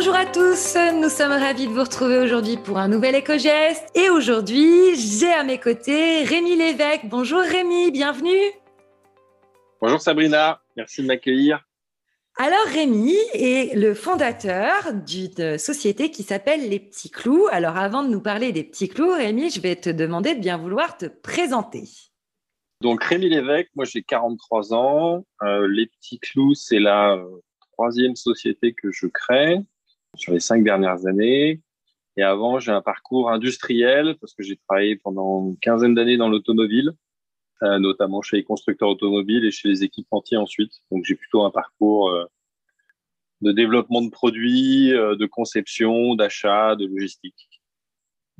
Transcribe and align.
Bonjour 0.00 0.16
à 0.16 0.24
tous, 0.24 0.78
nous 0.94 1.10
sommes 1.10 1.32
ravis 1.32 1.66
de 1.66 1.72
vous 1.72 1.82
retrouver 1.82 2.16
aujourd'hui 2.16 2.56
pour 2.56 2.78
un 2.78 2.88
nouvel 2.88 3.14
éco-geste. 3.16 3.86
Et 3.94 4.08
aujourd'hui, 4.08 4.96
j'ai 4.96 5.30
à 5.30 5.44
mes 5.44 5.60
côtés 5.60 6.24
Rémi 6.24 6.56
Lévesque. 6.56 7.02
Bonjour 7.04 7.40
Rémi, 7.40 7.90
bienvenue. 7.90 8.50
Bonjour 9.78 10.00
Sabrina, 10.00 10.62
merci 10.74 11.02
de 11.02 11.06
m'accueillir. 11.06 11.68
Alors 12.38 12.64
Rémi 12.72 13.14
est 13.34 13.76
le 13.76 13.92
fondateur 13.92 14.94
d'une 14.94 15.58
société 15.58 16.10
qui 16.10 16.22
s'appelle 16.22 16.70
Les 16.70 16.80
Petits 16.80 17.10
Clous. 17.10 17.48
Alors 17.50 17.76
avant 17.76 18.02
de 18.02 18.08
nous 18.08 18.22
parler 18.22 18.52
des 18.52 18.64
Petits 18.64 18.88
Clous, 18.88 19.12
Rémi, 19.12 19.50
je 19.50 19.60
vais 19.60 19.76
te 19.76 19.90
demander 19.90 20.34
de 20.34 20.40
bien 20.40 20.56
vouloir 20.56 20.96
te 20.96 21.04
présenter. 21.04 21.84
Donc 22.80 23.04
Rémi 23.04 23.28
Lévesque, 23.28 23.68
moi 23.74 23.84
j'ai 23.84 24.02
43 24.02 24.72
ans. 24.72 25.26
Euh, 25.42 25.68
les 25.68 25.88
Petits 25.88 26.20
Clous, 26.20 26.54
c'est 26.54 26.80
la 26.80 27.16
euh, 27.16 27.42
troisième 27.74 28.16
société 28.16 28.72
que 28.72 28.90
je 28.90 29.06
crée 29.06 29.58
sur 30.16 30.32
les 30.32 30.40
cinq 30.40 30.64
dernières 30.64 31.06
années. 31.06 31.60
Et 32.16 32.22
avant, 32.22 32.58
j'ai 32.58 32.72
un 32.72 32.82
parcours 32.82 33.30
industriel 33.30 34.16
parce 34.20 34.34
que 34.34 34.42
j'ai 34.42 34.56
travaillé 34.56 34.96
pendant 34.96 35.48
une 35.48 35.58
quinzaine 35.58 35.94
d'années 35.94 36.16
dans 36.16 36.28
l'automobile, 36.28 36.92
euh, 37.62 37.78
notamment 37.78 38.20
chez 38.22 38.36
les 38.36 38.44
constructeurs 38.44 38.88
automobiles 38.88 39.44
et 39.44 39.50
chez 39.50 39.68
les 39.68 39.84
équipementiers 39.84 40.36
ensuite. 40.36 40.72
Donc 40.90 41.04
j'ai 41.04 41.14
plutôt 41.14 41.44
un 41.44 41.50
parcours 41.50 42.12
de 43.40 43.52
développement 43.52 44.02
de 44.02 44.10
produits, 44.10 44.90
de 44.90 45.26
conception, 45.26 46.14
d'achat, 46.14 46.76
de 46.76 46.86
logistique. 46.86 47.48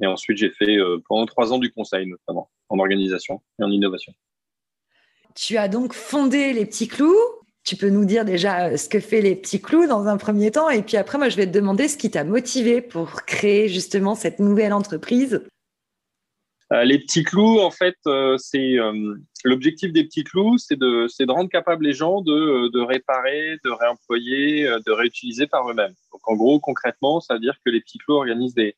Et 0.03 0.07
ensuite, 0.07 0.39
j'ai 0.39 0.51
fait 0.51 0.79
pendant 1.09 1.27
trois 1.27 1.53
ans 1.53 1.59
du 1.59 1.73
conseil, 1.73 2.07
notamment 2.07 2.51
en 2.69 2.79
organisation 2.79 3.43
et 3.59 3.65
en 3.65 3.71
innovation. 3.71 4.13
Tu 5.35 5.57
as 5.57 5.69
donc 5.69 5.93
fondé 5.93 6.53
les 6.53 6.67
petits 6.67 6.89
clous. 6.89 7.17
Tu 7.71 7.77
peux 7.77 7.89
nous 7.89 8.05
dire 8.05 8.25
déjà 8.25 8.67
euh, 8.67 8.77
ce 8.77 8.89
que 8.89 8.99
fait 8.99 9.21
les 9.21 9.37
petits 9.37 9.61
clous 9.61 9.87
dans 9.87 10.09
un 10.09 10.17
premier 10.17 10.51
temps, 10.51 10.69
et 10.71 10.83
puis 10.83 10.97
après, 10.97 11.19
moi, 11.19 11.29
je 11.29 11.37
vais 11.37 11.47
te 11.47 11.53
demander 11.53 11.87
ce 11.87 11.97
qui 11.97 12.11
t'a 12.11 12.25
motivé 12.25 12.81
pour 12.81 13.23
créer 13.27 13.69
justement 13.69 14.17
cette 14.17 14.41
nouvelle 14.41 14.73
entreprise. 14.73 15.47
Euh, 16.73 16.83
les 16.83 16.99
petits 16.99 17.23
clous, 17.23 17.61
en 17.61 17.71
fait, 17.71 17.95
euh, 18.09 18.37
c'est 18.39 18.75
l'objectif 19.45 19.93
des 19.93 20.03
petits 20.03 20.25
clous, 20.25 20.59
c'est 20.59 20.77
de, 20.77 21.31
rendre 21.33 21.49
capable 21.49 21.85
les 21.85 21.93
gens 21.93 22.23
de, 22.23 22.73
de 22.73 22.81
réparer, 22.81 23.59
de 23.65 23.71
réemployer, 23.71 24.65
de 24.65 24.91
réutiliser 24.91 25.47
par 25.47 25.71
eux-mêmes. 25.71 25.95
Donc, 26.11 26.23
en 26.25 26.35
gros, 26.35 26.59
concrètement, 26.59 27.21
ça 27.21 27.35
veut 27.35 27.41
dire 27.41 27.55
que 27.65 27.71
les 27.71 27.81
petits 27.81 27.99
clous 27.99 28.17
organisent 28.17 28.55
des, 28.55 28.75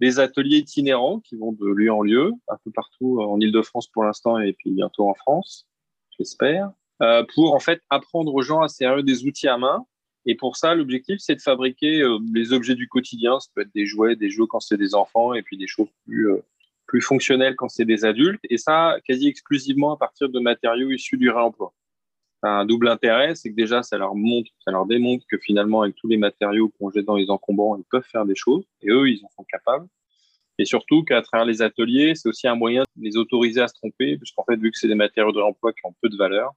des 0.00 0.20
ateliers 0.20 0.58
itinérants 0.58 1.20
qui 1.20 1.36
vont 1.36 1.52
de 1.52 1.66
lieu 1.66 1.90
en 1.90 2.02
lieu, 2.02 2.32
un 2.48 2.58
peu 2.62 2.72
partout 2.72 3.22
en 3.22 3.40
Ile-de-France 3.40 3.86
pour 3.86 4.04
l'instant 4.04 4.38
et 4.38 4.52
puis 4.52 4.72
bientôt 4.72 5.08
en 5.08 5.14
France 5.14 5.64
j'espère, 6.18 6.70
euh, 7.02 7.24
pour 7.34 7.54
en 7.54 7.60
fait 7.60 7.82
apprendre 7.90 8.34
aux 8.34 8.42
gens 8.42 8.60
à 8.60 8.68
servir 8.68 9.04
des 9.04 9.24
outils 9.24 9.48
à 9.48 9.58
main. 9.58 9.84
Et 10.26 10.34
pour 10.34 10.56
ça, 10.56 10.74
l'objectif, 10.74 11.16
c'est 11.20 11.36
de 11.36 11.40
fabriquer 11.40 12.02
euh, 12.02 12.18
les 12.34 12.52
objets 12.52 12.74
du 12.74 12.88
quotidien. 12.88 13.38
Ça 13.40 13.48
peut 13.54 13.62
être 13.62 13.74
des 13.74 13.86
jouets, 13.86 14.16
des 14.16 14.30
jeux 14.30 14.46
quand 14.46 14.60
c'est 14.60 14.76
des 14.76 14.94
enfants, 14.94 15.32
et 15.34 15.42
puis 15.42 15.56
des 15.56 15.66
choses 15.66 15.88
plus 16.04 16.30
euh, 16.30 16.42
plus 16.86 17.00
fonctionnelles 17.02 17.54
quand 17.54 17.68
c'est 17.68 17.84
des 17.84 18.04
adultes. 18.04 18.40
Et 18.50 18.58
ça, 18.58 18.96
quasi 19.06 19.28
exclusivement 19.28 19.92
à 19.94 19.96
partir 19.96 20.28
de 20.28 20.40
matériaux 20.40 20.90
issus 20.90 21.18
du 21.18 21.30
réemploi. 21.30 21.72
Un 22.42 22.64
double 22.64 22.88
intérêt, 22.88 23.34
c'est 23.34 23.50
que 23.50 23.56
déjà, 23.56 23.82
ça 23.82 23.98
leur 23.98 24.14
montre, 24.14 24.50
ça 24.64 24.70
leur 24.70 24.86
démontre 24.86 25.24
que 25.28 25.38
finalement, 25.38 25.82
avec 25.82 25.96
tous 25.96 26.08
les 26.08 26.16
matériaux 26.16 26.72
qu'on 26.78 26.90
jette 26.90 27.04
dans 27.04 27.16
les 27.16 27.30
encombrants, 27.30 27.76
ils 27.76 27.84
peuvent 27.90 28.06
faire 28.10 28.24
des 28.24 28.36
choses. 28.36 28.64
Et 28.80 28.90
eux, 28.90 29.08
ils 29.08 29.24
en 29.24 29.28
sont 29.30 29.44
capables. 29.44 29.86
Et 30.58 30.64
surtout 30.64 31.04
qu'à 31.04 31.22
travers 31.22 31.46
les 31.46 31.62
ateliers, 31.62 32.14
c'est 32.14 32.28
aussi 32.28 32.48
un 32.48 32.54
moyen 32.54 32.82
de 32.96 33.04
les 33.04 33.16
autoriser 33.16 33.60
à 33.60 33.68
se 33.68 33.74
tromper, 33.74 34.16
puisqu'en 34.16 34.44
fait, 34.44 34.56
vu 34.56 34.70
que 34.70 34.78
c'est 34.78 34.88
des 34.88 34.94
matériaux 34.94 35.32
de 35.32 35.38
réemploi 35.38 35.72
qui 35.72 35.80
ont 35.84 35.94
peu 36.00 36.08
de 36.08 36.16
valeur, 36.16 36.52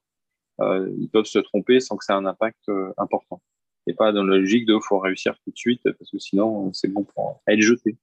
ils 0.97 1.09
peuvent 1.09 1.25
se 1.25 1.39
tromper 1.39 1.79
sans 1.79 1.97
que 1.97 2.05
ça 2.05 2.13
ait 2.13 2.17
un 2.17 2.25
impact 2.25 2.69
euh, 2.69 2.93
important. 2.97 3.41
Et 3.87 3.93
pas 3.93 4.11
dans 4.11 4.23
la 4.23 4.37
logique 4.37 4.65
de 4.65 4.77
faut 4.79 4.99
réussir 4.99 5.33
tout 5.43 5.51
de 5.51 5.57
suite, 5.57 5.81
parce 5.83 6.11
que 6.11 6.19
sinon, 6.19 6.71
c'est 6.73 6.87
bon 6.87 7.03
pour 7.03 7.41
être 7.47 7.61
jeté. 7.61 7.97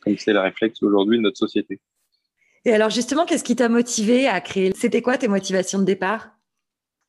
Comme 0.00 0.16
c'est 0.16 0.32
le 0.32 0.40
réflexe 0.40 0.82
aujourd'hui 0.82 1.18
de 1.18 1.22
notre 1.22 1.38
société. 1.38 1.80
Et 2.64 2.72
alors 2.72 2.90
justement, 2.90 3.26
qu'est-ce 3.26 3.44
qui 3.44 3.56
t'a 3.56 3.68
motivé 3.68 4.28
à 4.28 4.40
créer? 4.40 4.72
C'était 4.74 5.02
quoi 5.02 5.18
tes 5.18 5.28
motivations 5.28 5.78
de 5.78 5.84
départ? 5.84 6.30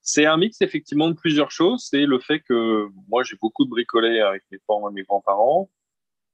C'est 0.02 0.26
un 0.26 0.38
mix 0.38 0.62
effectivement 0.62 1.10
de 1.10 1.14
plusieurs 1.14 1.52
choses. 1.52 1.88
C'est 1.90 2.06
le 2.06 2.20
fait 2.20 2.40
que 2.40 2.88
moi 3.08 3.24
j'ai 3.24 3.36
beaucoup 3.40 3.66
de 3.66 3.70
bricolé 3.70 4.22
avec 4.22 4.44
mes 4.52 4.58
parents 4.68 4.90
et 4.90 4.94
mes 4.94 5.04
grands-parents. 5.04 5.70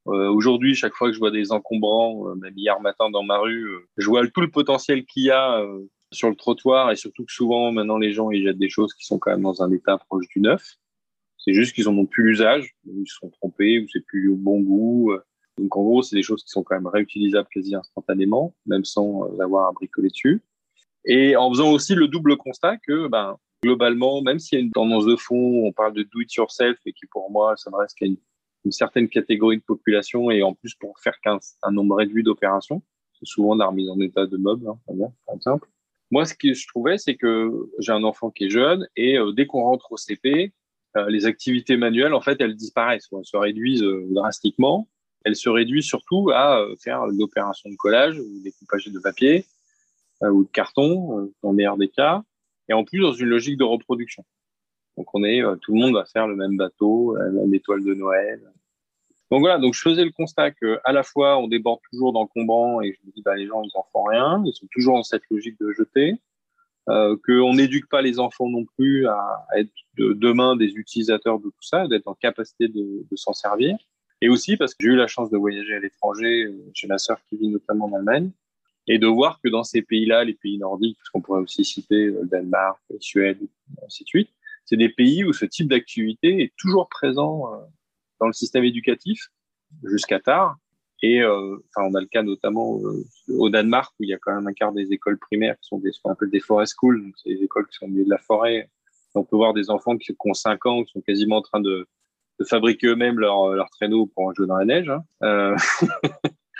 Euh, 0.07 0.29
Aujourd'hui, 0.29 0.75
chaque 0.75 0.93
fois 0.93 1.07
que 1.07 1.13
je 1.13 1.19
vois 1.19 1.31
des 1.31 1.51
encombrants, 1.51 2.29
euh, 2.29 2.35
même 2.35 2.53
hier 2.55 2.79
matin 2.79 3.09
dans 3.09 3.23
ma 3.23 3.39
rue, 3.39 3.65
euh, 3.65 3.89
je 3.97 4.07
vois 4.07 4.25
tout 4.27 4.41
le 4.41 4.51
potentiel 4.51 5.05
qu'il 5.05 5.23
y 5.23 5.31
a 5.31 5.59
euh, 5.61 5.89
sur 6.15 6.29
le 6.29 6.35
trottoir 6.35 6.91
et 6.91 6.95
surtout 6.95 7.25
que 7.25 7.31
souvent 7.31 7.71
maintenant 7.71 7.97
les 7.97 8.11
gens 8.11 8.31
ils 8.31 8.43
jettent 8.43 8.57
des 8.57 8.69
choses 8.69 8.93
qui 8.93 9.05
sont 9.05 9.19
quand 9.19 9.31
même 9.31 9.43
dans 9.43 9.61
un 9.61 9.71
état 9.71 9.97
proche 9.97 10.27
du 10.29 10.41
neuf. 10.41 10.77
C'est 11.37 11.53
juste 11.53 11.75
qu'ils 11.75 11.87
en 11.87 11.97
ont 11.97 12.07
plus 12.07 12.23
l'usage, 12.23 12.75
ils 12.85 13.07
se 13.07 13.17
sont 13.17 13.29
trompés 13.29 13.79
ou 13.79 13.87
c'est 13.91 14.03
plus 14.03 14.29
au 14.29 14.35
bon 14.35 14.61
goût. 14.61 15.13
Donc 15.57 15.75
en 15.77 15.83
gros, 15.83 16.01
c'est 16.01 16.15
des 16.15 16.23
choses 16.23 16.43
qui 16.43 16.49
sont 16.49 16.63
quand 16.63 16.75
même 16.75 16.87
réutilisables 16.87 17.47
quasi 17.53 17.75
instantanément, 17.75 18.55
même 18.65 18.83
sans 18.83 19.39
avoir 19.39 19.69
à 19.69 19.71
bricoler 19.71 20.09
dessus. 20.09 20.41
Et 21.05 21.35
en 21.35 21.49
faisant 21.51 21.71
aussi 21.71 21.93
le 21.93 22.07
double 22.07 22.35
constat 22.35 22.77
que 22.77 23.07
ben, 23.07 23.37
globalement, 23.63 24.21
même 24.21 24.39
s'il 24.39 24.57
y 24.57 24.61
a 24.61 24.65
une 24.65 24.71
tendance 24.71 25.05
de 25.05 25.15
fond, 25.15 25.65
on 25.65 25.71
parle 25.71 25.93
de 25.93 26.03
do 26.03 26.19
it 26.19 26.33
yourself 26.33 26.77
et 26.85 26.93
qui 26.93 27.05
pour 27.05 27.29
moi 27.31 27.55
s'adresse 27.57 27.93
qu'à 27.93 28.05
une 28.05 28.71
certaine 28.71 29.07
catégorie 29.07 29.57
de 29.57 29.63
population 29.63 30.31
et 30.31 30.41
en 30.41 30.55
plus 30.55 30.73
pour 30.75 30.99
faire 30.99 31.19
qu'un 31.21 31.37
un 31.61 31.71
nombre 31.71 31.95
réduit 31.95 32.23
d'opérations. 32.23 32.81
C'est 33.19 33.27
souvent 33.27 33.55
la 33.55 33.67
remise 33.67 33.89
en 33.89 33.99
état 34.01 34.25
de 34.25 34.37
meubles, 34.37 34.67
hein, 34.67 34.79
par 35.25 35.35
exemple. 35.35 35.69
Moi, 36.11 36.25
ce 36.25 36.33
que 36.33 36.53
je 36.53 36.67
trouvais, 36.67 36.97
c'est 36.97 37.15
que 37.15 37.51
j'ai 37.79 37.91
un 37.91 38.03
enfant 38.03 38.29
qui 38.29 38.45
est 38.45 38.49
jeune 38.49 38.87
et 38.95 39.17
euh, 39.17 39.31
dès 39.31 39.45
qu'on 39.45 39.63
rentre 39.63 39.91
au 39.91 39.97
CP, 39.97 40.53
euh, 40.97 41.09
les 41.09 41.25
activités 41.25 41.77
manuelles, 41.77 42.13
en 42.13 42.21
fait, 42.21 42.39
elles 42.39 42.55
disparaissent 42.55 43.09
elles 43.11 43.25
se 43.25 43.37
réduisent 43.37 43.83
euh, 43.83 44.05
drastiquement. 44.11 44.87
Elles 45.23 45.35
se 45.35 45.49
réduisent 45.49 45.87
surtout 45.87 46.29
à 46.31 46.63
faire 46.79 47.07
l'opération 47.07 47.69
de 47.69 47.75
collage 47.75 48.19
ou 48.19 48.43
découpage 48.43 48.85
de 48.85 48.99
papier 48.99 49.45
ou 50.21 50.43
de 50.43 50.49
carton, 50.49 51.31
dans 51.41 51.49
le 51.49 51.55
meilleur 51.55 51.77
des 51.77 51.89
cas, 51.89 52.21
et 52.69 52.73
en 52.73 52.83
plus 52.83 52.99
dans 52.99 53.11
une 53.11 53.27
logique 53.27 53.57
de 53.57 53.63
reproduction. 53.63 54.23
Donc 54.97 55.07
on 55.15 55.23
est, 55.23 55.41
tout 55.61 55.73
le 55.73 55.79
monde 55.79 55.95
va 55.95 56.05
faire 56.05 56.27
le 56.27 56.35
même 56.35 56.55
bateau, 56.55 57.15
la 57.15 57.31
même 57.31 57.51
étoile 57.55 57.83
de 57.83 57.95
Noël, 57.95 58.39
donc 59.31 59.39
voilà, 59.39 59.57
donc 59.57 59.73
je 59.73 59.81
faisais 59.81 60.03
le 60.03 60.11
constat 60.11 60.51
que 60.51 60.79
à 60.83 60.91
la 60.91 61.03
fois 61.03 61.37
on 61.37 61.47
déborde 61.47 61.79
toujours 61.91 62.13
d'encombrants 62.13 62.81
et 62.81 62.93
je 62.93 63.07
me 63.07 63.11
dis 63.11 63.21
bah 63.23 63.35
les 63.35 63.47
gens 63.47 63.63
ils 63.63 63.71
en 63.75 63.85
font 63.91 64.03
rien, 64.03 64.43
ils 64.45 64.53
sont 64.53 64.67
toujours 64.71 64.97
dans 64.97 65.03
cette 65.03 65.23
logique 65.31 65.59
de 65.59 65.71
jeter, 65.71 66.15
euh, 66.89 67.17
qu'on 67.25 67.53
n'éduque 67.53 67.89
pas 67.89 68.01
les 68.01 68.19
enfants 68.19 68.49
non 68.49 68.65
plus 68.77 69.07
à, 69.07 69.47
être 69.57 69.71
de, 69.97 70.13
demain 70.13 70.55
des 70.55 70.73
utilisateurs 70.73 71.39
de 71.39 71.45
tout 71.45 71.63
ça, 71.63 71.87
d'être 71.87 72.07
en 72.07 72.13
capacité 72.13 72.67
de, 72.67 73.05
de 73.09 73.15
s'en 73.15 73.33
servir, 73.33 73.77
et 74.21 74.29
aussi 74.29 74.57
parce 74.57 74.73
que 74.73 74.85
j'ai 74.85 74.93
eu 74.93 74.95
la 74.95 75.07
chance 75.07 75.29
de 75.29 75.37
voyager 75.37 75.75
à 75.75 75.79
l'étranger 75.79 76.45
euh, 76.45 76.71
chez 76.73 76.87
ma 76.87 76.97
sœur 76.97 77.17
qui 77.27 77.37
vit 77.37 77.49
notamment 77.49 77.85
en 77.85 77.93
Allemagne. 77.93 78.31
Et 78.87 78.99
de 78.99 79.07
voir 79.07 79.39
que 79.43 79.49
dans 79.49 79.63
ces 79.63 79.81
pays-là, 79.81 80.23
les 80.23 80.35
pays 80.35 80.59
nordiques, 80.59 80.99
qu'on 81.11 81.21
pourrait 81.21 81.41
aussi 81.41 81.65
citer 81.65 82.05
le 82.05 82.19
euh, 82.19 82.25
Danemark, 82.25 82.79
Suède, 82.99 83.39
ainsi 83.83 84.03
de 84.03 84.07
suite, 84.07 84.29
c'est 84.63 84.77
des 84.77 84.89
pays 84.89 85.23
où 85.23 85.33
ce 85.33 85.45
type 85.45 85.67
d'activité 85.67 86.43
est 86.43 86.53
toujours 86.57 86.87
présent 86.87 87.53
euh, 87.53 87.57
dans 88.19 88.27
le 88.27 88.33
système 88.33 88.63
éducatif 88.63 89.27
jusqu'à 89.83 90.19
tard. 90.19 90.57
Et 91.01 91.21
euh, 91.21 91.57
enfin, 91.75 91.87
on 91.89 91.93
a 91.95 92.01
le 92.01 92.07
cas 92.07 92.23
notamment 92.23 92.79
euh, 92.79 93.03
au 93.29 93.49
Danemark 93.49 93.93
où 93.99 94.03
il 94.03 94.09
y 94.09 94.13
a 94.13 94.17
quand 94.17 94.33
même 94.33 94.47
un 94.47 94.53
quart 94.53 94.71
des 94.71 94.91
écoles 94.91 95.19
primaires 95.19 95.55
qui 95.59 95.67
sont 95.67 95.77
des, 95.79 95.91
ce 95.91 95.99
qu'on 96.01 96.11
appelle 96.11 96.29
des 96.29 96.39
forest 96.39 96.73
schools, 96.73 97.03
donc 97.03 97.13
c'est 97.21 97.29
des 97.29 97.43
écoles 97.43 97.67
qui 97.67 97.77
sont 97.77 97.85
au 97.85 97.89
milieu 97.89 98.05
de 98.05 98.09
la 98.09 98.17
forêt. 98.17 98.69
On 99.13 99.23
peut 99.23 99.35
voir 99.35 99.53
des 99.53 99.69
enfants 99.69 99.97
qui, 99.97 100.15
ont 100.25 100.33
5 100.33 100.65
ans, 100.65 100.83
qui 100.83 100.91
sont 100.91 101.01
quasiment 101.01 101.37
en 101.37 101.41
train 101.41 101.61
de, 101.61 101.87
de 102.39 102.45
fabriquer 102.45 102.87
eux-mêmes 102.87 103.19
leur, 103.19 103.49
leur 103.49 103.69
traîneau 103.69 104.07
pour 104.07 104.33
jouer 104.35 104.47
dans 104.47 104.57
la 104.57 104.65
neige. 104.65 104.89
Hein. 104.89 105.03
Euh, 105.23 105.55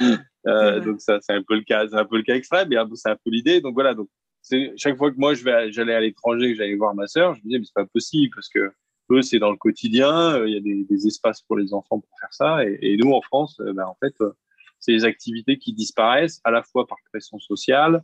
euh, 0.48 0.80
donc 0.80 1.02
ça, 1.02 1.20
c'est 1.22 1.34
un 1.34 1.44
peu 1.44 1.56
le 1.56 1.64
cas, 1.64 1.88
c'est 1.88 1.98
un 1.98 2.06
peu 2.06 2.18
le 2.18 2.24
cas 2.24 2.36
extrême, 2.36 2.70
mais 2.70 2.78
c'est 2.96 3.10
un 3.10 3.16
peu 3.16 3.30
l'idée. 3.30 3.62
Donc 3.62 3.74
voilà, 3.74 3.94
donc 3.94 4.10
c'est 4.42 4.74
chaque 4.78 4.98
fois 4.98 5.12
que 5.12 5.18
moi 5.18 5.34
je 5.34 5.44
vais, 5.44 5.72
j'allais 5.72 5.96
à 5.96 6.00
l'étranger, 6.00 6.52
que 6.52 6.58
j'allais 6.58 6.76
voir 6.76 6.94
ma 6.94 7.08
sœur, 7.08 7.34
je 7.34 7.40
me 7.40 7.46
disais 7.46 7.60
mais 7.60 7.66
c'est 7.66 7.74
pas 7.74 7.86
possible 7.86 8.34
parce 8.36 8.50
que 8.50 8.72
eux, 9.12 9.22
c'est 9.22 9.40
dans 9.40 9.52
le 9.52 9.58
quotidien. 9.58 10.36
Euh, 10.36 10.48
il 10.48 10.54
y 10.54 10.58
a 10.58 10.62
des, 10.62 10.84
des, 10.84 11.08
espaces 11.08 11.42
pour 11.42 11.58
les 11.58 11.74
enfants 11.74 12.00
pour 12.00 12.20
faire 12.20 12.34
ça. 12.34 12.64
Et, 12.66 12.98
nous, 12.98 13.12
en 13.12 13.22
France, 13.22 13.60
euh, 13.60 13.74
ben, 13.74 13.86
en 13.86 13.96
fait, 13.96 14.14
euh, 14.22 14.32
c'est 14.80 14.94
des 14.94 15.06
activités 15.06 15.58
qui 15.58 15.74
disparaissent 15.74 16.42
à 16.44 16.52
la 16.52 16.64
fois 16.64 16.88
par 16.88 16.98
pression 17.12 17.40
sociale. 17.40 18.04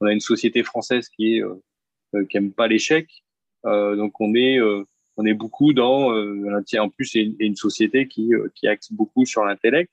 On 0.00 0.06
a 0.06 0.12
une 0.12 0.20
société 0.20 0.62
française 0.62 1.08
qui 1.08 1.36
est 1.36 1.42
qui 2.30 2.36
aime 2.36 2.52
pas 2.52 2.66
l'échec. 2.66 3.08
Donc 3.64 4.20
on 4.20 4.34
est 4.34 4.58
on 5.16 5.26
est 5.26 5.34
beaucoup 5.34 5.72
dans 5.72 6.10
en 6.12 6.88
plus 6.88 7.06
c'est 7.06 7.20
une, 7.20 7.36
une, 7.38 7.56
société 7.56 8.08
qui 8.08 8.30
qui 8.54 8.66
axe 8.66 8.92
beaucoup 8.92 9.26
sur 9.26 9.44
l'intellect. 9.44 9.92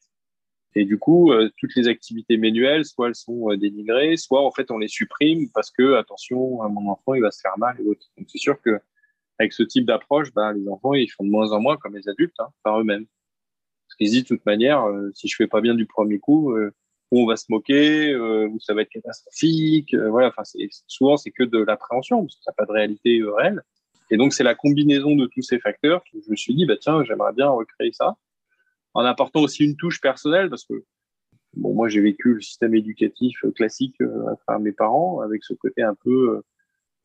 Et 0.76 0.86
du 0.86 0.98
coup, 0.98 1.32
toutes 1.58 1.76
les 1.76 1.88
activités 1.88 2.38
manuelles, 2.38 2.86
soit 2.86 3.08
elles 3.08 3.16
sont 3.16 3.54
dénigrées, 3.56 4.16
soit 4.16 4.42
en 4.42 4.52
fait 4.52 4.72
on 4.72 4.78
les 4.78 4.88
supprime 4.88 5.50
parce 5.54 5.70
que 5.70 5.96
attention, 5.96 6.68
mon 6.70 6.90
enfant 6.90 7.14
il 7.14 7.22
va 7.22 7.32
se 7.32 7.42
faire 7.42 7.58
mal 7.58 7.76
et 7.80 7.84
autres. 7.84 8.08
Donc 8.18 8.28
c'est 8.30 8.40
sûr 8.40 8.60
que 8.62 8.80
avec 9.40 9.54
ce 9.54 9.64
type 9.64 9.86
d'approche, 9.86 10.34
bah, 10.34 10.54
les 10.54 10.68
enfants, 10.68 10.94
ils 10.94 11.08
font 11.08 11.24
de 11.24 11.30
moins 11.30 11.52
en 11.52 11.60
moins 11.60 11.78
comme 11.78 11.96
les 11.96 12.08
adultes, 12.08 12.40
hein, 12.40 12.48
par 12.64 12.80
eux-mêmes. 12.80 13.06
Parce 13.88 13.98
qu'ils 13.98 14.10
disent 14.10 14.24
de 14.24 14.28
toute 14.28 14.46
manière, 14.46 14.84
euh, 14.86 15.12
si 15.14 15.28
je 15.28 15.36
fais 15.36 15.48
pas 15.48 15.62
bien 15.62 15.76
du 15.76 15.86
premier 15.86 16.20
coup, 16.20 16.52
euh, 16.54 16.72
on 17.12 17.26
va 17.26 17.36
se 17.36 17.46
moquer, 17.50 18.12
euh, 18.12 18.48
ou 18.48 18.60
ça 18.60 18.74
va 18.74 18.82
être 18.82 18.90
catastrophique. 18.90 19.96
Voilà, 19.96 20.30
enfin, 20.30 20.44
souvent 20.88 21.18
c'est 21.18 21.32
que 21.32 21.44
de 21.44 21.60
l'appréhension, 21.60 22.22
parce 22.24 22.36
que 22.36 22.44
ça 22.44 22.52
n'a 22.52 22.56
pas 22.56 22.66
de 22.66 22.72
réalité 22.72 23.22
réelle. 23.24 23.62
Et 24.12 24.18
donc 24.18 24.34
c'est 24.34 24.44
la 24.44 24.56
combinaison 24.56 25.16
de 25.16 25.28
tous 25.28 25.42
ces 25.42 25.60
facteurs 25.60 26.04
que 26.04 26.20
je 26.24 26.30
me 26.30 26.36
suis 26.36 26.56
dit, 26.56 26.66
bah 26.66 26.78
tiens, 26.78 27.04
j'aimerais 27.04 27.34
bien 27.34 27.50
recréer 27.50 27.92
ça. 27.92 28.16
en 28.94 29.06
apportant 29.06 29.42
aussi 29.42 29.66
une 29.66 29.76
touche 29.76 30.02
personnelle 30.02 30.50
parce 30.50 30.66
que 30.66 30.84
moi 31.58 31.88
j'ai 31.90 32.02
vécu 32.02 32.34
le 32.36 32.42
système 32.42 32.76
éducatif 32.76 33.38
classique 33.56 34.00
à 34.02 34.36
travers 34.36 34.60
mes 34.60 34.72
parents 34.74 35.22
avec 35.22 35.44
ce 35.44 35.54
côté 35.54 35.84
un 35.84 35.96
peu 35.96 36.42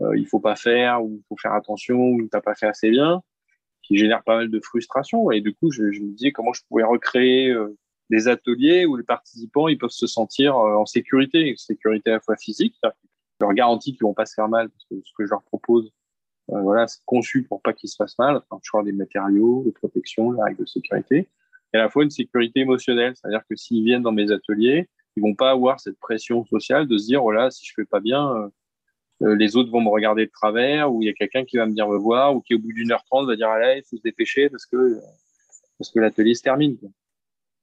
euh, 0.01 0.07
euh, 0.07 0.19
il 0.19 0.27
faut 0.27 0.41
pas 0.41 0.57
faire 0.57 1.03
ou 1.05 1.17
il 1.17 1.25
faut 1.29 1.37
faire 1.37 1.55
attention 1.55 1.99
ou 1.99 2.29
t'as 2.31 2.41
pas 2.41 2.55
fait 2.55 2.67
assez 2.67 2.91
bien 2.91 3.23
qui 3.83 3.97
génère 3.97 4.23
pas 4.23 4.37
mal 4.37 4.51
de 4.51 4.61
frustration. 4.61 5.31
Et 5.31 5.41
du 5.41 5.55
coup 5.55 5.71
je, 5.71 5.91
je 5.93 6.01
me 6.01 6.13
disais 6.13 6.33
comment 6.33 6.53
je 6.53 6.63
pouvais 6.69 6.85
recréer 6.85 7.51
euh, 7.51 7.77
des 8.11 8.29
ateliers 8.29 8.87
où 8.87 8.97
les 8.97 9.05
participants 9.05 9.69
ils 9.69 9.79
peuvent 9.79 9.91
se 9.91 10.07
sentir 10.07 10.57
en 10.57 10.85
sécurité, 10.87 11.55
sécurité 11.57 12.11
à 12.11 12.15
la 12.15 12.21
fois 12.21 12.37
physique, 12.37 12.75
je 12.83 12.89
leur 13.41 13.55
garantis 13.55 13.93
qu'ils 13.93 14.03
vont 14.03 14.15
pas 14.15 14.27
se 14.27 14.35
faire 14.35 14.49
mal 14.49 14.69
parce 14.69 14.85
que 14.85 14.97
ce 15.05 15.13
que 15.17 15.25
je 15.25 15.31
leur 15.31 15.43
propose 15.45 15.93
euh, 16.53 16.61
voilà, 16.63 16.87
c'est 16.89 17.01
conçu 17.05 17.45
pour 17.45 17.63
pas 17.63 17.73
qu'ils 17.73 17.89
se 17.89 17.97
fassent 17.97 18.19
mal, 18.19 18.37
enfin, 18.37 18.61
choix 18.63 18.83
des 18.83 18.93
matériaux, 18.93 19.63
de 19.65 19.71
protection, 19.71 20.33
les 20.33 20.43
règles 20.43 20.61
de 20.61 20.67
sécurité, 20.67 21.29
et 21.73 21.77
à 21.77 21.83
la 21.83 21.89
fois 21.89 22.03
une 22.03 22.11
sécurité 22.11 22.61
émotionnelle, 22.61 23.15
c'est-à-dire 23.15 23.43
que 23.49 23.55
s'ils 23.55 23.85
viennent 23.85 24.03
dans 24.03 24.13
mes 24.13 24.33
ateliers, 24.33 24.89
ils 25.17 25.23
vont 25.23 25.35
pas 25.35 25.51
avoir 25.51 25.79
cette 25.79 25.99
pression 25.99 26.45
sociale 26.47 26.89
de 26.89 26.99
se 26.99 27.07
dire, 27.07 27.23
voilà, 27.23 27.47
oh 27.47 27.51
si 27.51 27.67
je 27.67 27.73
fais 27.77 27.85
pas 27.85 28.01
bien, 28.01 28.35
euh, 28.35 28.49
euh, 28.49 28.49
les 29.21 29.57
autres 29.57 29.71
vont 29.71 29.81
me 29.81 29.89
regarder 29.89 30.27
de 30.27 30.31
travers, 30.31 30.93
ou 30.93 31.03
il 31.03 31.07
y 31.07 31.09
a 31.09 31.13
quelqu'un 31.13 31.45
qui 31.45 31.57
va 31.57 31.67
me 31.67 31.73
dire 31.73 31.89
me 31.89 31.97
voir, 31.97 32.35
ou 32.35 32.41
qui 32.41 32.55
au 32.55 32.59
bout 32.59 32.73
d'une 32.73 32.91
heure 32.93 33.05
trente 33.05 33.27
va 33.27 33.37
dire, 33.37 33.49
allez, 33.49 33.79
il 33.79 33.89
faut 33.89 33.97
se 33.97 34.03
dépêcher 34.03 34.49
parce 34.49 34.67
que, 34.67 34.99
parce 35.79 35.91
que 35.91 36.01
l'atelier 36.01 36.35
se 36.35 36.43
termine. 36.43 36.79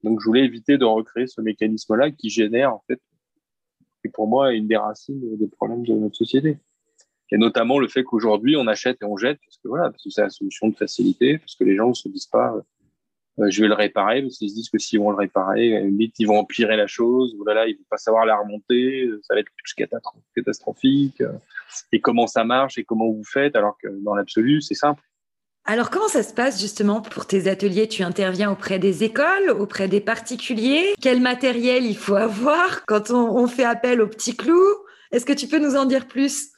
Donc, 0.04 0.20
je 0.22 0.26
voulais 0.26 0.46
éviter 0.46 0.78
de 0.78 0.86
recréer 0.86 1.28
ce 1.28 1.42
mécanisme-là 1.42 2.12
qui 2.12 2.30
génère, 2.30 2.74
en 2.74 2.84
fait, 2.88 3.02
et 4.04 4.10
pour 4.10 4.28
moi, 4.28 4.54
une 4.54 4.68
des 4.68 4.78
racines 4.78 5.38
des 5.38 5.48
problèmes 5.48 5.84
de 5.84 5.94
notre 5.94 6.16
société 6.16 6.58
et 7.32 7.38
notamment 7.38 7.80
le 7.80 7.88
fait 7.88 8.04
qu'aujourd'hui 8.04 8.56
on 8.56 8.68
achète 8.68 9.02
et 9.02 9.06
on 9.06 9.18
jette 9.18 9.40
parce 9.44 9.58
que 9.58 9.68
voilà 9.68 9.90
parce 9.90 10.04
que 10.04 10.10
c'est 10.10 10.22
la 10.22 10.30
solution 10.30 10.70
de 10.70 10.76
facilité 10.76 11.38
parce 11.38 11.56
que 11.56 11.64
les 11.64 11.76
gens 11.76 11.90
ne 11.90 11.94
se 11.94 12.08
disent 12.10 12.28
pas 12.28 12.54
euh, 12.54 12.62
je 13.38 13.62
vais 13.62 13.68
le 13.68 13.74
réparer 13.74 14.22
parce 14.22 14.38
qu'ils 14.38 14.50
se 14.50 14.56
disent 14.56 14.70
que 14.70 14.80
s'ils 14.80 15.00
vont 15.00 15.12
le 15.12 15.18
réparer 15.18 15.82
limite 15.82 16.16
ils 16.20 16.28
vont 16.28 16.40
empirer 16.40 16.76
la 16.76 16.88
chose. 16.88 17.36
Ou 17.38 17.46
là 17.46 17.54
là 17.54 17.68
ils 17.68 17.76
vont 17.76 17.86
pas 17.90 17.98
savoir 17.98 18.26
la 18.26 18.38
remonter. 18.38 19.10
Ça 19.22 19.34
va 19.34 19.40
être 19.40 19.52
plus 19.64 19.86
catastrophique. 20.36 21.22
Et 21.92 22.02
comment 22.02 22.28
ça 22.28 22.44
marche 22.44 22.78
et 22.78 22.84
comment 22.84 23.10
vous 23.12 23.24
faites 23.24 23.56
alors 23.56 23.78
que 23.82 23.88
dans 24.04 24.16
l'absolu 24.16 24.62
c'est 24.62 24.76
simple. 24.76 25.04
Alors, 25.70 25.90
comment 25.90 26.08
ça 26.08 26.24
se 26.24 26.34
passe 26.34 26.62
justement 26.62 27.02
pour 27.02 27.26
tes 27.26 27.50
ateliers? 27.50 27.90
Tu 27.90 28.02
interviens 28.02 28.50
auprès 28.50 28.80
des 28.80 29.04
écoles, 29.04 29.50
auprès 29.50 29.90
des 29.90 30.00
particuliers? 30.00 30.94
Quel 31.02 31.20
matériel 31.20 31.86
il 31.86 31.98
faut 31.98 32.16
avoir 32.16 32.86
quand 32.86 33.12
on, 33.12 33.36
on 33.36 33.48
fait 33.48 33.66
appel 33.66 34.00
aux 34.00 34.08
petits 34.08 34.38
clous? 34.38 34.78
Est-ce 35.12 35.26
que 35.26 35.34
tu 35.34 35.46
peux 35.46 35.60
nous 35.60 35.76
en 35.76 35.84
dire 35.84 36.08
plus? 36.08 36.54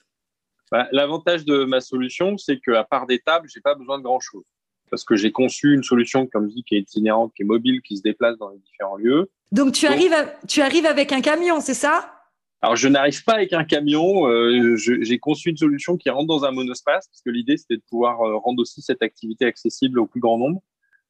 Bah, 0.71 0.87
l'avantage 0.91 1.43
de 1.43 1.63
ma 1.63 1.81
solution, 1.81 2.37
c'est 2.37 2.59
qu'à 2.59 2.83
part 2.83 3.07
des 3.07 3.17
tables, 3.17 3.49
j'ai 3.51 3.61
pas 3.61 3.73
besoin 3.73 3.97
de 3.97 4.03
grand 4.03 4.19
chose. 4.19 4.45
Parce 4.89 5.03
que 5.03 5.15
j'ai 5.15 5.31
conçu 5.31 5.73
une 5.73 5.83
solution, 5.83 6.27
comme 6.27 6.49
je 6.49 6.55
dis, 6.55 6.63
qui 6.63 6.75
est 6.75 6.79
itinérante, 6.79 7.33
qui 7.35 7.43
est 7.43 7.45
mobile, 7.45 7.81
qui 7.81 7.97
se 7.97 8.01
déplace 8.01 8.37
dans 8.37 8.49
les 8.49 8.59
différents 8.59 8.97
lieux. 8.97 9.29
Donc, 9.51 9.73
tu, 9.73 9.87
arrives, 9.87 10.15
tu 10.47 10.61
arrives 10.61 10.85
avec 10.85 11.11
un 11.11 11.21
camion, 11.21 11.59
c'est 11.59 11.73
ça? 11.73 12.13
Alors, 12.61 12.75
je 12.75 12.87
n'arrive 12.87 13.23
pas 13.23 13.33
avec 13.33 13.53
un 13.53 13.63
camion. 13.63 14.27
Euh, 14.27 14.75
j'ai 14.75 15.19
conçu 15.19 15.49
une 15.49 15.57
solution 15.57 15.95
qui 15.95 16.09
rentre 16.09 16.27
dans 16.27 16.43
un 16.43 16.51
monospace, 16.51 17.07
parce 17.07 17.21
que 17.21 17.29
l'idée, 17.29 17.57
c'était 17.57 17.77
de 17.77 17.83
pouvoir 17.89 18.21
euh, 18.21 18.37
rendre 18.37 18.61
aussi 18.61 18.81
cette 18.81 19.01
activité 19.01 19.45
accessible 19.45 19.99
au 19.99 20.07
plus 20.07 20.19
grand 20.19 20.37
nombre. 20.37 20.61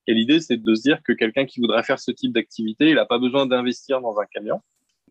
Et 0.08 0.14
l'idée, 0.14 0.40
c'est 0.40 0.58
de 0.58 0.76
se 0.76 0.82
dire 0.82 1.02
que 1.04 1.12
quelqu'un 1.12 1.46
qui 1.46 1.60
voudrait 1.60 1.84
faire 1.84 2.00
ce 2.00 2.12
type 2.12 2.34
d'activité, 2.34 2.90
il 2.90 2.96
n'a 2.96 3.06
pas 3.06 3.20
besoin 3.20 3.46
d'investir 3.46 4.02
dans 4.02 4.20
un 4.20 4.26
camion. 4.26 4.62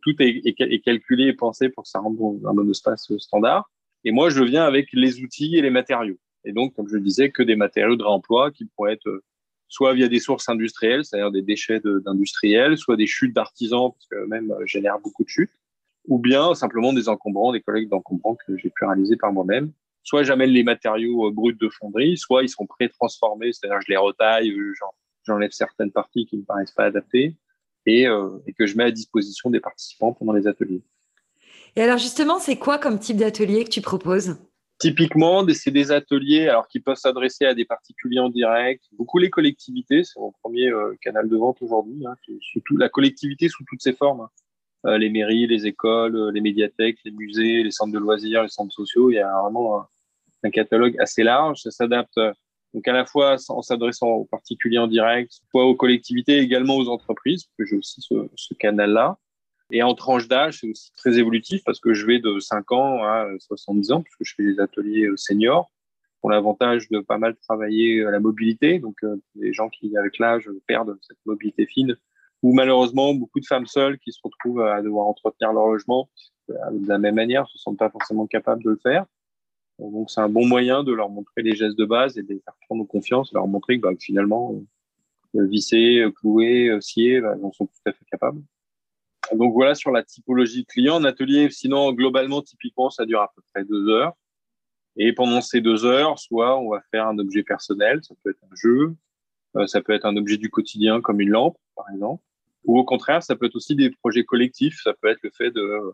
Tout 0.02 0.14
est, 0.20 0.40
est, 0.44 0.60
est, 0.60 0.80
calculé 0.80 1.24
et 1.24 1.32
pensé 1.32 1.68
pour 1.68 1.84
que 1.84 1.90
ça 1.90 1.98
rentre 1.98 2.18
dans 2.18 2.48
un 2.48 2.52
monospace 2.52 3.12
standard. 3.18 3.68
Et 4.04 4.12
moi, 4.12 4.30
je 4.30 4.42
viens 4.42 4.64
avec 4.64 4.88
les 4.92 5.20
outils 5.20 5.56
et 5.56 5.62
les 5.62 5.70
matériaux. 5.70 6.18
Et 6.44 6.52
donc, 6.52 6.74
comme 6.74 6.88
je 6.88 6.94
le 6.94 7.00
disais, 7.00 7.30
que 7.30 7.42
des 7.42 7.56
matériaux 7.56 7.96
de 7.96 8.02
réemploi 8.02 8.50
qui 8.50 8.64
pourraient 8.64 8.94
être 8.94 9.08
euh, 9.08 9.24
soit 9.68 9.94
via 9.94 10.08
des 10.08 10.20
sources 10.20 10.48
industrielles, 10.48 11.04
c'est-à-dire 11.04 11.30
des 11.30 11.42
déchets 11.42 11.80
d'industriels, 11.80 12.78
soit 12.78 12.96
des 12.96 13.06
chutes 13.06 13.34
d'artisans, 13.34 13.92
parce 13.92 14.06
que 14.06 14.26
même 14.26 14.50
euh, 14.52 14.66
génère 14.66 14.98
beaucoup 14.98 15.24
de 15.24 15.28
chutes, 15.28 15.50
ou 16.06 16.18
bien 16.18 16.54
simplement 16.54 16.92
des 16.92 17.08
encombrants, 17.08 17.52
des 17.52 17.60
collègues 17.60 17.88
d'encombrants 17.88 18.36
que 18.46 18.56
j'ai 18.56 18.70
pu 18.70 18.84
réaliser 18.84 19.16
par 19.16 19.32
moi-même. 19.32 19.72
Soit 20.04 20.22
j'amène 20.22 20.50
les 20.50 20.62
matériaux 20.62 21.28
euh, 21.28 21.30
bruts 21.30 21.58
de 21.60 21.68
fonderie, 21.68 22.16
soit 22.16 22.42
ils 22.42 22.48
sont 22.48 22.66
pré-transformés, 22.66 23.52
c'est-à-dire 23.52 23.80
je 23.82 23.90
les 23.90 23.96
retaille, 23.96 24.54
j'enlève 25.24 25.50
certaines 25.50 25.90
parties 25.90 26.24
qui 26.24 26.36
ne 26.36 26.40
me 26.42 26.46
paraissent 26.46 26.72
pas 26.72 26.84
adaptées, 26.84 27.36
et 27.86 28.04
que 28.58 28.66
je 28.66 28.76
mets 28.76 28.84
à 28.84 28.90
disposition 28.90 29.48
des 29.48 29.60
participants 29.60 30.12
pendant 30.12 30.34
les 30.34 30.46
ateliers. 30.46 30.82
Et 31.74 31.80
alors 31.80 31.96
justement, 31.96 32.38
c'est 32.38 32.56
quoi 32.56 32.76
comme 32.76 32.98
type 32.98 33.16
d'atelier 33.16 33.64
que 33.64 33.70
tu 33.70 33.80
proposes? 33.80 34.36
Typiquement, 34.78 35.44
c'est 35.54 35.72
des 35.72 35.90
ateliers 35.90 36.48
alors 36.48 36.68
qui 36.68 36.78
peuvent 36.78 36.96
s'adresser 36.96 37.44
à 37.44 37.54
des 37.54 37.64
particuliers 37.64 38.20
en 38.20 38.28
direct, 38.28 38.84
beaucoup 38.92 39.18
les 39.18 39.28
collectivités, 39.28 40.04
c'est 40.04 40.20
mon 40.20 40.30
premier 40.30 40.68
euh, 40.68 40.94
canal 41.00 41.28
de 41.28 41.36
vente 41.36 41.60
aujourd'hui, 41.62 42.06
hein, 42.06 42.14
la 42.78 42.88
collectivité 42.88 43.48
sous 43.48 43.64
toutes 43.68 43.82
ses 43.82 43.92
formes, 43.92 44.20
hein. 44.20 44.30
euh, 44.86 44.98
les 44.98 45.10
mairies, 45.10 45.48
les 45.48 45.66
écoles, 45.66 46.14
euh, 46.14 46.30
les 46.30 46.40
médiathèques, 46.40 46.98
les 47.04 47.10
musées, 47.10 47.64
les 47.64 47.72
centres 47.72 47.92
de 47.92 47.98
loisirs, 47.98 48.44
les 48.44 48.48
centres 48.48 48.72
sociaux, 48.72 49.10
il 49.10 49.14
y 49.14 49.18
a 49.18 49.42
vraiment 49.42 49.80
un, 50.44 50.50
catalogue 50.50 50.94
assez 51.00 51.24
large, 51.24 51.60
ça 51.60 51.72
s'adapte 51.72 52.18
donc 52.72 52.86
à 52.86 52.92
la 52.92 53.04
fois 53.04 53.36
en 53.48 53.62
s'adressant 53.62 54.08
aux 54.08 54.24
particuliers 54.26 54.78
en 54.78 54.86
direct, 54.86 55.32
soit 55.50 55.64
aux 55.64 55.74
collectivités, 55.74 56.38
également 56.38 56.76
aux 56.76 56.88
entreprises, 56.88 57.48
parce 57.56 57.68
j'ai 57.70 57.76
aussi 57.76 58.00
ce, 58.00 58.28
ce 58.36 58.54
canal-là. 58.54 59.18
Et 59.70 59.82
en 59.82 59.94
tranche 59.94 60.28
d'âge, 60.28 60.60
c'est 60.60 60.70
aussi 60.70 60.92
très 60.94 61.18
évolutif 61.18 61.62
parce 61.64 61.80
que 61.80 61.92
je 61.92 62.06
vais 62.06 62.20
de 62.20 62.38
5 62.38 62.72
ans 62.72 63.02
à 63.04 63.26
70 63.38 63.92
ans, 63.92 64.02
puisque 64.02 64.24
je 64.24 64.34
fais 64.34 64.44
des 64.44 64.60
ateliers 64.60 65.06
euh, 65.06 65.16
seniors, 65.16 65.70
pour 66.20 66.30
l'avantage 66.30 66.88
de 66.88 67.00
pas 67.00 67.18
mal 67.18 67.36
travailler 67.36 68.02
la 68.02 68.18
mobilité. 68.18 68.78
Donc, 68.78 68.96
euh, 69.04 69.16
les 69.34 69.52
gens 69.52 69.68
qui, 69.68 69.96
avec 69.96 70.18
l'âge, 70.18 70.50
perdent 70.66 70.96
cette 71.02 71.18
mobilité 71.26 71.66
fine, 71.66 71.96
ou 72.42 72.54
malheureusement, 72.54 73.14
beaucoup 73.14 73.40
de 73.40 73.46
femmes 73.46 73.66
seules 73.66 73.98
qui 73.98 74.12
se 74.12 74.20
retrouvent 74.22 74.62
à 74.62 74.80
devoir 74.80 75.06
entretenir 75.06 75.52
leur 75.52 75.66
logement 75.66 76.08
de 76.48 76.88
la 76.88 76.98
même 76.98 77.16
manière, 77.16 77.42
ne 77.42 77.48
se 77.48 77.58
sentent 77.58 77.78
pas 77.78 77.90
forcément 77.90 78.26
capables 78.26 78.62
de 78.62 78.70
le 78.70 78.78
faire. 78.82 79.04
Donc, 79.78 80.10
c'est 80.10 80.20
un 80.20 80.28
bon 80.28 80.46
moyen 80.46 80.82
de 80.82 80.92
leur 80.92 81.10
montrer 81.10 81.42
les 81.42 81.54
gestes 81.54 81.76
de 81.76 81.84
base 81.84 82.16
et 82.16 82.22
de 82.22 82.28
les 82.28 82.40
faire 82.40 82.54
prendre 82.66 82.86
confiance, 82.86 83.32
leur 83.32 83.46
montrer 83.46 83.76
que, 83.76 83.82
bah, 83.82 83.92
finalement, 84.00 84.54
euh, 85.36 85.46
visser, 85.46 86.04
clouer, 86.16 86.78
scier, 86.80 87.20
bah, 87.20 87.34
ils 87.38 87.44
en 87.44 87.52
sont 87.52 87.66
tout 87.66 87.80
à 87.86 87.92
fait 87.92 88.04
capables. 88.10 88.40
Donc 89.34 89.52
voilà 89.52 89.74
sur 89.74 89.90
la 89.90 90.02
typologie 90.02 90.64
client. 90.64 90.96
Un 90.96 91.04
atelier, 91.04 91.50
sinon 91.50 91.92
globalement, 91.92 92.42
typiquement, 92.42 92.90
ça 92.90 93.04
dure 93.06 93.20
à 93.20 93.30
peu 93.34 93.42
près 93.52 93.64
deux 93.64 93.88
heures. 93.88 94.14
Et 94.96 95.12
pendant 95.12 95.40
ces 95.40 95.60
deux 95.60 95.84
heures, 95.84 96.18
soit 96.18 96.58
on 96.58 96.70
va 96.70 96.80
faire 96.90 97.06
un 97.06 97.18
objet 97.18 97.42
personnel, 97.42 98.00
ça 98.02 98.14
peut 98.22 98.30
être 98.30 98.42
un 98.42 98.54
jeu, 98.56 98.96
euh, 99.56 99.66
ça 99.66 99.80
peut 99.80 99.92
être 99.92 100.06
un 100.06 100.16
objet 100.16 100.36
du 100.36 100.50
quotidien 100.50 101.00
comme 101.00 101.20
une 101.20 101.30
lampe, 101.30 101.56
par 101.76 101.86
exemple. 101.92 102.22
Ou 102.64 102.78
au 102.78 102.84
contraire, 102.84 103.22
ça 103.22 103.36
peut 103.36 103.46
être 103.46 103.54
aussi 103.54 103.76
des 103.76 103.90
projets 103.90 104.24
collectifs. 104.24 104.80
Ça 104.82 104.92
peut 104.94 105.08
être 105.08 105.22
le 105.22 105.30
fait 105.30 105.50
de 105.52 105.92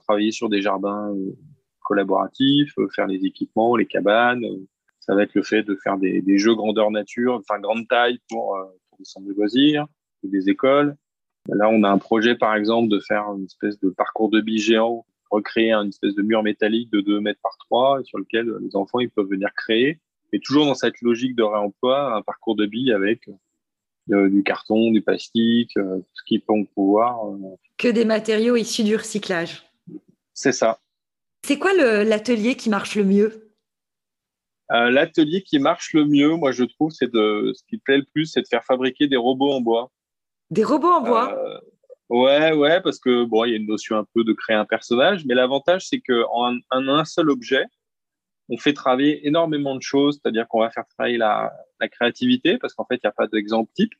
travailler 0.00 0.32
sur 0.32 0.48
des 0.48 0.62
jardins 0.62 1.12
euh, 1.14 1.36
collaboratifs, 1.80 2.72
euh, 2.78 2.88
faire 2.88 3.06
les 3.06 3.26
équipements, 3.26 3.76
les 3.76 3.86
cabanes. 3.86 4.44
Ça 5.00 5.14
va 5.14 5.22
être 5.22 5.34
le 5.34 5.42
fait 5.42 5.62
de 5.62 5.76
faire 5.76 5.98
des, 5.98 6.22
des 6.22 6.38
jeux 6.38 6.54
grandeur 6.54 6.90
nature, 6.90 7.34
enfin 7.34 7.60
grande 7.60 7.86
taille 7.86 8.18
pour, 8.28 8.58
pour 8.88 8.98
des 8.98 9.04
centres 9.04 9.26
de 9.26 9.34
loisirs, 9.34 9.86
ou 10.24 10.28
des 10.28 10.48
écoles. 10.48 10.96
Là, 11.48 11.68
on 11.68 11.82
a 11.82 11.88
un 11.88 11.98
projet, 11.98 12.34
par 12.34 12.54
exemple, 12.54 12.88
de 12.88 13.00
faire 13.00 13.24
une 13.36 13.44
espèce 13.44 13.78
de 13.80 13.90
parcours 13.90 14.30
de 14.30 14.40
billes 14.40 14.58
géant, 14.58 15.06
recréer 15.30 15.72
une 15.72 15.88
espèce 15.88 16.14
de 16.14 16.22
mur 16.22 16.42
métallique 16.42 16.90
de 16.90 17.00
2 17.00 17.20
mètres 17.20 17.40
par 17.42 17.56
3 17.58 18.02
sur 18.04 18.18
lequel 18.18 18.52
les 18.60 18.76
enfants 18.76 19.00
ils 19.00 19.10
peuvent 19.10 19.28
venir 19.28 19.50
créer. 19.56 20.00
Et 20.32 20.40
toujours 20.40 20.66
dans 20.66 20.74
cette 20.74 21.00
logique 21.02 21.36
de 21.36 21.42
réemploi, 21.42 22.14
un 22.14 22.22
parcours 22.22 22.56
de 22.56 22.66
billes 22.66 22.92
avec 22.92 23.28
euh, 24.12 24.28
du 24.28 24.42
carton, 24.42 24.90
du 24.90 25.02
plastique, 25.02 25.76
euh, 25.76 25.98
tout 25.98 26.06
ce 26.14 26.22
qu'ils 26.24 26.40
peuvent 26.42 26.64
pouvoir. 26.74 27.28
Euh. 27.28 27.56
Que 27.76 27.88
des 27.88 28.04
matériaux 28.04 28.56
issus 28.56 28.84
du 28.84 28.96
recyclage. 28.96 29.64
C'est 30.32 30.52
ça. 30.52 30.78
C'est 31.44 31.58
quoi 31.58 31.72
l'atelier 31.72 32.56
qui 32.56 32.70
marche 32.70 32.96
le 32.96 33.04
mieux? 33.04 33.42
L'atelier 34.68 35.42
qui 35.42 35.60
marche 35.60 35.92
le 35.92 36.04
mieux, 36.04 36.34
moi 36.34 36.50
je 36.50 36.64
trouve, 36.64 36.90
c'est 36.90 37.12
de 37.12 37.52
ce 37.54 37.62
qui 37.68 37.78
plaît 37.78 37.98
le 37.98 38.04
plus, 38.12 38.26
c'est 38.26 38.42
de 38.42 38.48
faire 38.48 38.64
fabriquer 38.64 39.06
des 39.06 39.16
robots 39.16 39.52
en 39.52 39.60
bois. 39.60 39.92
Des 40.50 40.64
robots 40.64 40.88
en 40.88 41.00
bois 41.00 41.36
euh, 41.36 41.60
Ouais, 42.08 42.52
ouais, 42.52 42.80
parce 42.80 43.00
que 43.00 43.24
bon, 43.24 43.44
il 43.44 43.50
y 43.50 43.54
a 43.54 43.56
une 43.56 43.66
notion 43.66 43.96
un 43.96 44.06
peu 44.14 44.22
de 44.22 44.32
créer 44.32 44.56
un 44.56 44.64
personnage, 44.64 45.24
mais 45.26 45.34
l'avantage, 45.34 45.88
c'est 45.88 46.00
qu'en 46.00 46.52
un, 46.52 46.60
un, 46.70 47.04
seul 47.04 47.30
objet, 47.30 47.64
on 48.48 48.56
fait 48.56 48.72
travailler 48.72 49.26
énormément 49.26 49.74
de 49.74 49.82
choses, 49.82 50.20
c'est-à-dire 50.22 50.46
qu'on 50.46 50.60
va 50.60 50.70
faire 50.70 50.86
travailler 50.86 51.18
la, 51.18 51.52
créativité, 51.90 52.58
parce 52.58 52.74
qu'en 52.74 52.84
fait, 52.84 52.96
il 52.96 53.00
n'y 53.04 53.08
a 53.08 53.12
pas 53.12 53.26
d'exemple 53.26 53.70
type. 53.74 53.92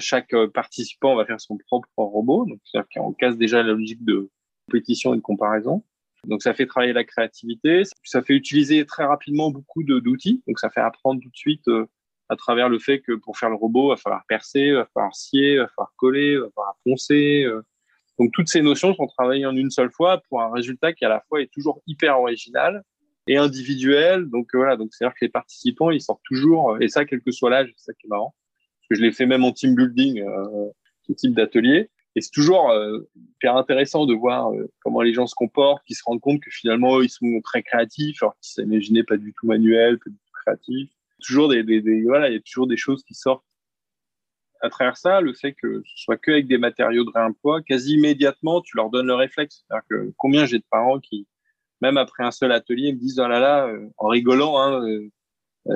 Chaque 0.00 0.32
euh, 0.32 0.48
participant 0.48 1.14
va 1.14 1.26
faire 1.26 1.40
son 1.40 1.58
propre 1.58 1.88
robot, 1.96 2.48
c'est-à-dire 2.64 2.88
qu'on 2.94 3.12
casse 3.12 3.36
déjà 3.36 3.62
la 3.62 3.72
logique 3.72 4.04
de 4.04 4.30
compétition 4.66 5.12
et 5.12 5.16
de 5.18 5.22
comparaison. 5.22 5.84
Donc 6.24 6.42
ça 6.42 6.54
fait 6.54 6.66
travailler 6.66 6.92
la 6.92 7.04
créativité, 7.04 7.82
ça 8.04 8.22
fait 8.22 8.34
utiliser 8.34 8.86
très 8.86 9.04
rapidement 9.04 9.50
beaucoup 9.50 9.82
d'outils, 9.82 10.42
donc 10.46 10.58
ça 10.58 10.70
fait 10.70 10.80
apprendre 10.80 11.20
tout 11.20 11.28
de 11.28 11.36
suite 11.36 11.66
euh, 11.68 11.86
à 12.28 12.36
travers 12.36 12.68
le 12.68 12.78
fait 12.78 13.00
que 13.00 13.12
pour 13.12 13.38
faire 13.38 13.50
le 13.50 13.56
robot, 13.56 13.88
il 13.88 13.90
va 13.90 13.96
falloir 13.96 14.24
percer, 14.26 14.60
il 14.60 14.74
va 14.74 14.86
falloir 14.92 15.14
scier, 15.14 15.54
il 15.54 15.58
va 15.58 15.68
falloir 15.68 15.92
coller, 15.96 16.32
il 16.32 16.38
va 16.38 16.48
falloir 16.54 16.76
poncer. 16.84 17.44
Euh. 17.44 17.62
Donc 18.18 18.32
toutes 18.32 18.48
ces 18.48 18.62
notions 18.62 18.94
sont 18.94 19.06
travaillées 19.06 19.46
en 19.46 19.56
une 19.56 19.70
seule 19.70 19.90
fois 19.90 20.22
pour 20.28 20.42
un 20.42 20.52
résultat 20.52 20.92
qui 20.92 21.04
à 21.04 21.08
la 21.08 21.20
fois 21.28 21.42
est 21.42 21.52
toujours 21.52 21.82
hyper 21.86 22.18
original 22.18 22.82
et 23.26 23.36
individuel. 23.36 24.28
Donc 24.30 24.54
euh, 24.54 24.58
voilà, 24.58 24.76
donc 24.76 24.92
c'est-à-dire 24.92 25.14
que 25.14 25.24
les 25.24 25.30
participants, 25.30 25.90
ils 25.90 26.00
sortent 26.00 26.22
toujours, 26.24 26.80
et 26.80 26.88
ça 26.88 27.04
quel 27.04 27.20
que 27.20 27.30
soit 27.30 27.50
l'âge, 27.50 27.72
c'est 27.76 27.86
ça 27.86 27.92
qui 27.94 28.06
est 28.06 28.10
marrant, 28.10 28.34
parce 28.80 28.88
que 28.88 28.94
je 28.96 29.02
l'ai 29.02 29.12
fait 29.12 29.26
même 29.26 29.44
en 29.44 29.52
team 29.52 29.74
building, 29.74 30.24
ce 31.06 31.12
type 31.12 31.34
d'atelier. 31.34 31.90
Et 32.14 32.20
c'est 32.20 32.30
toujours 32.30 32.70
hyper 33.16 33.56
intéressant 33.56 34.04
de 34.04 34.12
voir 34.12 34.52
comment 34.80 35.00
les 35.00 35.14
gens 35.14 35.26
se 35.26 35.34
comportent, 35.34 35.82
qu'ils 35.84 35.96
se 35.96 36.02
rendent 36.04 36.20
compte 36.20 36.42
que 36.42 36.50
finalement, 36.50 37.00
ils 37.00 37.08
sont 37.08 37.40
très 37.42 37.62
créatifs, 37.62 38.22
alors 38.22 38.34
qu'ils 38.34 38.64
s'imaginaient 38.64 39.02
pas 39.02 39.16
du 39.16 39.32
tout 39.32 39.46
manuel, 39.46 39.98
pas 39.98 40.10
du 40.10 40.16
tout 40.16 40.32
créatif. 40.44 40.90
Toujours 41.22 41.48
des, 41.48 42.02
voilà, 42.02 42.28
il 42.28 42.34
y 42.34 42.36
a 42.36 42.40
toujours 42.40 42.66
des 42.66 42.76
choses 42.76 43.02
qui 43.04 43.14
sortent 43.14 43.44
à 44.62 44.70
travers 44.70 44.96
ça, 44.96 45.20
le 45.20 45.34
fait 45.34 45.52
que 45.52 45.82
ce 45.84 46.04
soit 46.04 46.16
que 46.16 46.30
avec 46.30 46.46
des 46.46 46.56
matériaux 46.56 47.04
de 47.04 47.10
réemploi, 47.12 47.62
quasi 47.62 47.94
immédiatement, 47.94 48.60
tu 48.62 48.76
leur 48.76 48.90
donnes 48.90 49.08
le 49.08 49.14
réflexe. 49.14 49.66
Combien 50.16 50.46
j'ai 50.46 50.58
de 50.58 50.64
parents 50.70 51.00
qui, 51.00 51.26
même 51.80 51.96
après 51.96 52.22
un 52.24 52.30
seul 52.30 52.52
atelier, 52.52 52.92
me 52.92 52.98
disent 52.98 53.18
oh 53.18 53.26
là 53.26 53.40
là, 53.40 53.66
euh, 53.66 53.88
en 53.98 54.06
rigolant, 54.06 54.60
hein, 54.60 54.80
euh, 54.88 55.10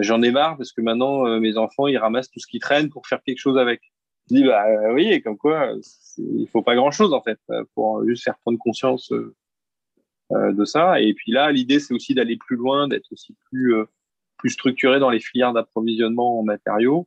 j'en 0.01 0.23
ai 0.23 0.31
marre 0.31 0.57
parce 0.57 0.73
que 0.73 0.81
maintenant 0.81 1.27
euh, 1.27 1.41
mes 1.41 1.59
enfants 1.59 1.89
ils 1.89 1.99
ramassent 1.99 2.31
tout 2.31 2.39
ce 2.39 2.47
qui 2.47 2.61
traîne 2.61 2.89
pour 2.89 3.07
faire 3.09 3.23
quelque 3.25 3.41
chose 3.41 3.59
avec. 3.59 3.83
Je 4.31 4.37
dis 4.37 4.45
bah 4.45 4.65
oui, 4.93 5.21
comme 5.23 5.37
quoi, 5.37 5.73
il 6.19 6.49
faut 6.49 6.63
pas 6.63 6.75
grand-chose 6.75 7.13
en 7.13 7.23
fait 7.23 7.39
pour 7.75 8.05
juste 8.07 8.25
faire 8.25 8.39
prendre 8.39 8.59
conscience 8.59 9.13
de 10.33 10.65
ça. 10.65 11.01
Et 11.01 11.15
puis 11.15 11.31
là, 11.31 11.53
l'idée 11.53 11.79
c'est 11.79 11.95
aussi 11.95 12.13
d'aller 12.15 12.37
plus 12.37 12.57
loin, 12.57 12.89
d'être 12.89 13.07
aussi 13.13 13.37
plus 13.51 13.77
plus 14.39 14.51
structuré 14.51 14.99
dans 15.01 15.11
les 15.11 15.21
filières 15.21 15.53
d'approvisionnement 15.53 16.41
en 16.41 16.43
matériaux 16.43 17.07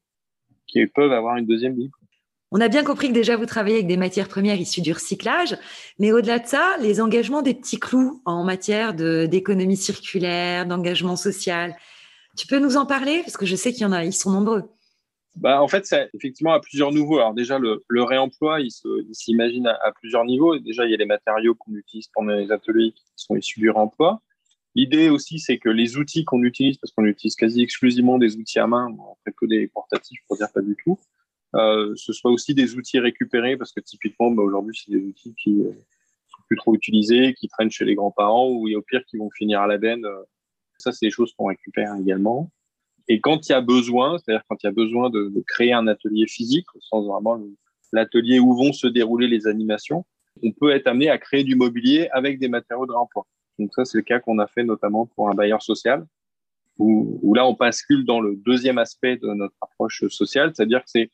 qui 0.68 0.86
peuvent 0.88 1.12
avoir 1.12 1.38
une 1.38 1.46
deuxième 1.46 1.76
vie. 1.76 1.90
On 2.52 2.62
a 2.62 2.68
bien 2.68 2.84
compris 2.84 3.10
que 3.10 3.14
déjà 3.14 3.38
vous 3.38 3.46
travaillez 3.46 3.76
avec 3.76 3.88
des 3.88 3.98
matières 3.98 4.28
premières 4.28 4.60
issues 4.60 4.82
du 4.82 4.92
recyclage, 4.92 5.56
mais 6.00 6.12
au-delà 6.12 6.40
de 6.40 6.48
ça, 6.48 6.78
les 6.82 7.00
engagements 7.00 7.44
des 7.44 7.54
petits 7.54 7.80
clous 7.80 8.22
en 8.26 8.44
matière 8.44 8.96
d'économie 8.96 9.78
circulaire, 9.78 10.66
d'engagement 10.66 11.16
social, 11.16 11.76
tu 12.38 12.48
peux 12.48 12.60
nous 12.60 12.76
en 12.76 12.88
parler? 12.88 13.22
Parce 13.22 13.38
que 13.38 13.46
je 13.46 13.56
sais 13.56 13.72
qu'il 13.72 13.84
y 13.84 13.86
en 13.86 13.92
a, 13.92 14.04
ils 14.04 14.14
sont 14.14 14.32
nombreux. 14.32 14.64
Bah, 15.36 15.62
en 15.62 15.68
fait, 15.68 15.86
c'est 15.86 16.10
effectivement 16.16 16.54
à 16.54 16.60
plusieurs 16.60 16.92
niveaux. 16.92 17.20
Alors 17.20 17.36
déjà, 17.36 17.60
le, 17.60 18.04
réemploi, 18.04 18.62
il 18.62 18.72
s'imagine 19.12 19.68
à, 19.68 19.78
à, 19.84 19.92
plusieurs 19.92 20.26
niveaux. 20.26 20.58
Déjà, 20.58 20.86
il 20.86 20.92
y 20.92 20.94
a 20.96 20.98
les 20.98 21.06
matériaux 21.06 21.54
qu'on 21.54 21.76
utilise 21.76 22.08
pendant 22.14 22.34
les 22.34 22.52
ateliers 22.52 22.94
qui 22.94 23.04
sont 23.16 23.36
issus 23.36 23.60
du 23.60 23.70
réemploi. 23.70 24.22
L'idée 24.80 25.10
aussi, 25.10 25.40
c'est 25.40 25.58
que 25.58 25.68
les 25.68 25.98
outils 25.98 26.24
qu'on 26.24 26.42
utilise, 26.42 26.78
parce 26.78 26.94
qu'on 26.94 27.04
utilise 27.04 27.36
quasi 27.36 27.62
exclusivement 27.62 28.18
des 28.18 28.38
outils 28.38 28.60
à 28.60 28.66
main, 28.66 28.88
très 29.26 29.34
peu 29.38 29.46
des 29.46 29.68
portatifs 29.68 30.22
pour 30.26 30.38
dire 30.38 30.48
pas 30.54 30.62
du 30.62 30.78
tout, 30.82 30.98
euh, 31.58 31.94
ce 31.98 32.14
soit 32.14 32.32
aussi 32.32 32.54
des 32.54 32.76
outils 32.76 32.98
récupérés, 32.98 33.58
parce 33.58 33.74
que 33.74 33.82
typiquement, 33.82 34.32
bah, 34.32 34.42
aujourd'hui, 34.42 34.80
c'est 34.82 34.90
des 34.90 35.04
outils 35.04 35.36
qui 35.36 35.64
euh, 35.64 35.74
sont 36.28 36.42
plus 36.48 36.56
trop 36.56 36.74
utilisés, 36.74 37.34
qui 37.34 37.50
traînent 37.50 37.70
chez 37.70 37.84
les 37.84 37.94
grands-parents, 37.94 38.48
ou 38.48 38.74
au 38.74 38.82
pire, 38.82 39.04
qui 39.10 39.18
vont 39.18 39.30
finir 39.32 39.60
à 39.60 39.68
la 39.68 39.78
benne. 39.78 40.06
Euh. 40.06 40.24
Ça, 40.78 40.94
c'est 40.94 41.08
des 41.08 41.12
choses 41.12 41.34
qu'on 41.34 41.48
récupère 41.48 41.94
également. 41.96 42.50
Et 43.10 43.20
quand 43.20 43.50
il 43.50 43.52
y 43.52 43.56
a 43.56 43.60
besoin, 43.60 44.18
c'est-à-dire 44.18 44.46
quand 44.48 44.64
il 44.64 44.68
y 44.68 44.70
a 44.70 44.72
besoin 44.72 45.10
de, 45.10 45.28
de, 45.28 45.44
créer 45.46 45.74
un 45.74 45.88
atelier 45.88 46.26
physique, 46.26 46.74
au 46.74 46.80
sens 46.80 47.06
vraiment 47.06 47.38
l'atelier 47.92 48.40
où 48.40 48.56
vont 48.56 48.72
se 48.72 48.88
dérouler 48.88 49.28
les 49.28 49.46
animations, 49.46 50.06
on 50.42 50.54
peut 50.54 50.72
être 50.72 50.88
amené 50.88 51.10
à 51.10 51.18
créer 51.18 51.44
du 51.44 51.56
mobilier 51.56 52.08
avec 52.14 52.40
des 52.40 52.48
matériaux 52.48 52.86
de 52.86 52.94
réemploi. 52.94 53.28
Donc 53.60 53.74
ça, 53.74 53.86
c'est 53.86 53.98
le 53.98 54.04
cas 54.04 54.20
qu'on 54.20 54.40
a 54.40 54.48
fait 54.48 54.64
notamment 54.64 55.06
pour 55.06 55.30
un 55.30 55.34
bailleur 55.34 55.62
social, 55.62 56.06
où, 56.80 57.34
là, 57.36 57.46
on 57.46 57.54
bascule 57.54 58.06
dans 58.06 58.22
le 58.22 58.38
deuxième 58.38 58.78
aspect 58.78 59.18
de 59.18 59.28
notre 59.28 59.56
approche 59.60 60.08
sociale, 60.08 60.54
c'est-à-dire 60.56 60.80
que 60.84 60.90
c'est, 60.90 61.12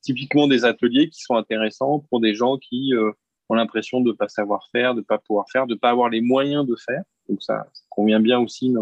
typiquement 0.00 0.46
des 0.46 0.64
ateliers 0.64 1.08
qui 1.10 1.20
sont 1.20 1.34
intéressants 1.34 2.04
pour 2.08 2.20
des 2.20 2.34
gens 2.34 2.56
qui 2.56 2.94
euh, 2.94 3.10
ont 3.48 3.54
l'impression 3.54 4.00
de 4.00 4.10
ne 4.10 4.12
pas 4.12 4.28
savoir 4.28 4.68
faire, 4.70 4.94
de 4.94 5.00
ne 5.00 5.04
pas 5.04 5.18
pouvoir 5.18 5.46
faire, 5.50 5.66
de 5.66 5.74
ne 5.74 5.78
pas 5.78 5.90
avoir 5.90 6.08
les 6.08 6.20
moyens 6.20 6.64
de 6.64 6.76
faire. 6.76 7.02
Donc 7.28 7.42
ça, 7.42 7.66
convient 7.90 8.20
bien 8.20 8.38
aussi 8.38 8.72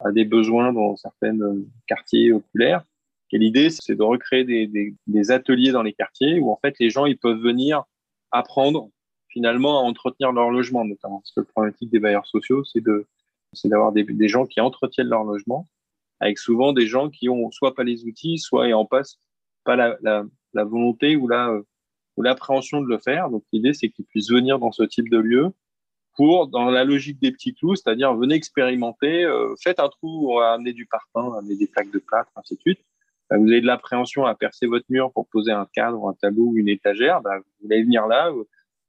à 0.00 0.10
des 0.12 0.24
besoins 0.24 0.72
dans 0.72 0.96
certains 0.96 1.36
quartiers 1.86 2.32
populaires. 2.32 2.82
Et 3.32 3.38
l'idée, 3.38 3.68
c'est 3.68 3.94
de 3.94 4.02
recréer 4.02 4.44
des, 4.44 4.66
des, 4.66 4.94
des 5.06 5.30
ateliers 5.30 5.72
dans 5.72 5.82
les 5.82 5.92
quartiers 5.92 6.40
où 6.40 6.50
en 6.50 6.56
fait 6.56 6.74
les 6.80 6.90
gens 6.90 7.04
ils 7.04 7.18
peuvent 7.18 7.40
venir 7.40 7.84
apprendre 8.32 8.88
finalement 9.30 9.80
à 9.80 9.82
entretenir 9.82 10.32
leur 10.32 10.50
logement, 10.50 10.84
notamment. 10.84 11.20
Parce 11.20 11.32
que 11.32 11.40
le 11.40 11.46
problématique 11.46 11.90
des 11.90 12.00
bailleurs 12.00 12.26
sociaux, 12.26 12.64
c'est 12.64 12.82
de, 12.82 13.06
c'est 13.52 13.68
d'avoir 13.68 13.92
des, 13.92 14.28
gens 14.28 14.46
qui 14.46 14.60
entretiennent 14.60 15.08
leur 15.08 15.24
logement, 15.24 15.68
avec 16.20 16.38
souvent 16.38 16.72
des 16.72 16.86
gens 16.86 17.08
qui 17.08 17.28
ont 17.28 17.50
soit 17.50 17.74
pas 17.74 17.84
les 17.84 18.04
outils, 18.04 18.38
soit 18.38 18.68
et 18.68 18.74
en 18.74 18.84
passe 18.84 19.18
pas 19.64 19.76
la, 19.76 19.96
la, 20.02 20.24
la 20.54 20.64
volonté 20.64 21.16
ou 21.16 21.28
la 21.28 21.60
ou 22.16 22.22
l'appréhension 22.22 22.80
de 22.80 22.88
le 22.88 22.98
faire. 22.98 23.30
Donc 23.30 23.44
l'idée, 23.52 23.72
c'est 23.72 23.88
qu'ils 23.88 24.04
puissent 24.04 24.30
venir 24.30 24.58
dans 24.58 24.72
ce 24.72 24.82
type 24.82 25.08
de 25.08 25.18
lieu 25.18 25.52
pour, 26.16 26.48
dans 26.48 26.70
la 26.70 26.84
logique 26.84 27.20
des 27.20 27.32
petits 27.32 27.54
clous, 27.54 27.76
c'est-à-dire 27.76 28.14
venez 28.14 28.34
expérimenter, 28.34 29.24
euh, 29.24 29.54
faites 29.62 29.80
un 29.80 29.88
trou, 29.88 30.30
on 30.30 30.38
va 30.38 30.52
amener 30.52 30.72
du 30.72 30.86
parpaing, 30.86 31.38
amener 31.38 31.56
des 31.56 31.66
plaques 31.66 31.90
de 31.90 31.98
plâtre, 31.98 32.30
ainsi 32.36 32.56
de 32.56 32.60
suite. 32.60 32.80
Bah, 33.30 33.38
vous 33.38 33.46
avez 33.46 33.60
de 33.60 33.66
l'appréhension 33.66 34.26
à 34.26 34.34
percer 34.34 34.66
votre 34.66 34.86
mur 34.88 35.12
pour 35.12 35.28
poser 35.28 35.52
un 35.52 35.66
cadre, 35.72 36.08
un 36.08 36.14
tableau 36.14 36.48
ou 36.48 36.56
une 36.58 36.68
étagère, 36.68 37.22
bah, 37.22 37.38
vous 37.38 37.72
allez 37.72 37.84
venir 37.84 38.06
là, 38.06 38.30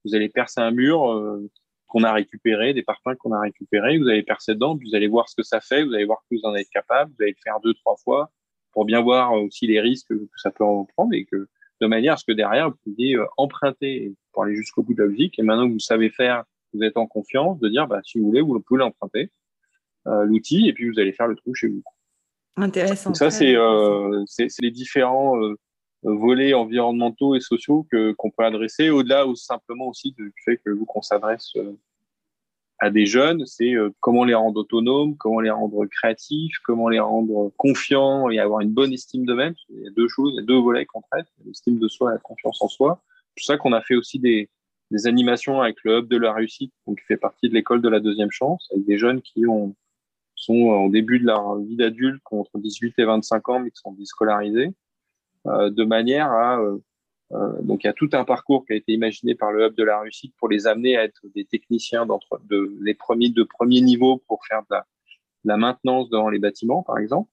vous 0.06 0.16
allez 0.16 0.30
percer 0.30 0.62
un 0.62 0.72
mur 0.72 1.12
euh, 1.12 1.50
qu'on 1.88 2.04
a 2.04 2.14
récupéré, 2.14 2.74
des 2.74 2.84
parpaings 2.84 3.16
qu'on 3.16 3.34
a 3.34 3.40
récupérés, 3.40 3.98
vous 3.98 4.08
allez 4.08 4.24
percer 4.24 4.54
dedans, 4.54 4.78
vous 4.82 4.96
allez 4.96 5.08
voir 5.08 5.28
ce 5.30 5.36
que 5.36 5.44
ça 5.44 5.60
fait, 5.60 5.84
vous 5.84 5.94
allez 5.94 6.06
voir 6.06 6.20
que 6.30 6.36
vous 6.36 6.42
en 6.44 6.56
êtes 6.56 6.70
capable, 6.70 7.12
vous 7.12 7.24
allez 7.24 7.32
le 7.32 7.42
faire 7.44 7.60
deux, 7.62 7.74
trois 7.74 7.96
fois 7.98 8.32
pour 8.72 8.86
bien 8.86 9.02
voir 9.02 9.34
aussi 9.34 9.68
les 9.68 9.82
risques 9.82 10.08
que 10.08 10.28
ça 10.38 10.52
peut 10.52 10.64
en 10.64 10.86
prendre 10.86 11.14
et 11.14 11.26
que 11.26 11.48
de 11.82 11.88
manière 11.88 12.14
à 12.14 12.18
ce 12.18 12.26
que 12.26 12.32
derrière, 12.32 12.70
vous 12.70 12.78
puissiez 12.84 13.16
euh, 13.16 13.26
emprunter 13.38 14.14
pour 14.32 14.44
aller 14.44 14.56
jusqu'au 14.56 14.84
bout 14.84 14.94
de 14.94 15.02
la 15.02 15.08
logique. 15.08 15.38
Et 15.40 15.44
maintenant 15.44 15.68
que 15.68 15.74
vous 15.74 15.80
savez 15.80 16.10
faire, 16.10 16.44
vous 16.74 16.84
êtes 16.84 16.96
en 16.96 17.08
confiance 17.08 17.60
de 17.60 17.68
dire, 17.70 17.88
bah, 17.88 18.00
si 18.04 18.20
vous 18.20 18.28
voulez, 18.28 18.42
vous 18.42 18.60
pouvez 18.62 18.80
l'emprunter, 18.80 19.32
euh, 20.08 20.24
l'outil, 20.24 20.68
et 20.68 20.74
puis 20.74 20.90
vous 20.90 21.00
allez 21.00 21.12
faire 21.12 21.28
le 21.28 21.36
trou 21.36 21.54
chez 21.54 21.68
vous. 21.68 21.84
Intéressant. 22.56 23.10
Donc 23.10 23.18
ça, 23.18 23.32
c'est 23.32 23.56
euh, 23.56 24.24
les 24.60 24.72
différents 24.72 25.42
euh, 25.42 25.56
volets 26.04 26.54
environnementaux 26.54 27.36
et 27.36 27.40
sociaux 27.40 27.86
que 27.92 28.14
qu'on 28.14 28.32
peut 28.32 28.44
adresser 28.44 28.90
au-delà 28.90 29.28
ou 29.28 29.36
simplement 29.36 29.88
aussi 29.88 30.14
du 30.14 30.34
fait 30.44 30.58
que 30.58 30.70
vous 30.72 30.86
qu'on 30.86 31.02
s'adresse 31.02 31.52
euh, 31.58 31.78
à 32.80 32.90
des 32.90 33.06
jeunes, 33.06 33.46
c'est 33.46 33.76
euh, 33.76 33.92
comment 34.00 34.24
les 34.24 34.34
rendre 34.34 34.60
autonomes, 34.60 35.16
comment 35.16 35.40
les 35.40 35.52
rendre 35.52 35.86
créatifs, 35.86 36.56
comment 36.66 36.90
les 36.90 37.00
rendre 37.00 37.52
confiants 37.58 38.30
et 38.32 38.40
avoir 38.40 38.62
une 38.62 38.72
bonne 38.72 38.92
estime 38.92 39.26
d'eux-mêmes. 39.26 39.54
Il 39.70 39.84
y 39.84 39.88
a 39.88 39.92
deux 39.92 40.08
choses, 40.08 40.34
il 40.34 40.38
y 40.38 40.44
a 40.44 40.46
deux 40.46 40.60
volets 40.60 40.86
qu'on 40.88 41.02
traite, 41.02 41.28
l'estime 41.46 41.78
de 41.78 41.88
soi 41.88 42.10
et 42.10 42.14
la 42.16 42.20
confiance 42.20 42.60
en 42.62 42.68
soi. 42.68 43.04
C'est 43.28 43.34
pour 43.36 43.46
ça 43.46 43.58
qu'on 43.58 43.74
a 43.74 43.82
fait 43.82 43.96
aussi 43.96 44.18
des, 44.18 44.50
des 44.90 45.06
animations 45.06 45.62
avec 45.62 45.78
le 45.84 46.00
hub 46.00 46.08
de 46.08 46.18
la 46.18 46.34
réussite, 46.34 46.74
donc 46.88 47.00
qui 47.00 47.06
fait 47.06 47.18
partie 47.18 47.50
de 47.50 47.54
l'école 47.54 47.84
de 47.84 47.90
la 47.90 48.00
deuxième 48.00 48.32
chance, 48.32 48.68
avec 48.74 48.86
des 48.86 48.98
jeunes 48.98 49.22
qui 49.22 49.46
ont 49.46 49.76
sont 50.42 50.54
au 50.54 50.90
début 50.90 51.20
de 51.20 51.26
leur 51.26 51.60
vie 51.60 51.76
d'adulte, 51.76 52.22
entre 52.32 52.58
18 52.58 52.96
et 52.98 53.06
25 53.06 53.50
ans, 53.50 53.60
mais 53.60 53.70
qui 53.70 53.78
sont 53.78 53.92
déscolarisés. 53.92 54.72
Euh, 55.48 55.70
de 55.72 55.84
manière 55.84 56.32
à 56.32 56.60
euh, 56.60 56.78
euh, 57.34 57.62
donc 57.62 57.84
il 57.84 57.88
y 57.88 57.90
a 57.90 57.94
tout 57.94 58.10
un 58.14 58.26
parcours 58.26 58.66
qui 58.66 58.74
a 58.74 58.76
été 58.76 58.92
imaginé 58.92 59.36
par 59.36 59.52
le 59.52 59.66
hub 59.66 59.76
de 59.76 59.84
la 59.84 60.02
réussite 60.02 60.34
pour 60.38 60.50
les 60.50 60.68
amener 60.68 60.98
à 60.98 61.04
être 61.04 61.22
des 61.34 61.46
techniciens 61.46 62.06
d'entre 62.06 62.42
de 62.50 62.76
les 62.82 62.94
premiers 62.94 63.30
de 63.30 63.44
premier 63.44 63.82
niveau 63.82 64.18
pour 64.28 64.46
faire 64.46 64.62
de 64.62 64.68
la, 64.72 64.86
la 65.46 65.58
maintenance 65.58 66.10
dans 66.10 66.30
les 66.30 66.40
bâtiments 66.40 66.84
par 66.84 66.98
exemple. 66.98 67.30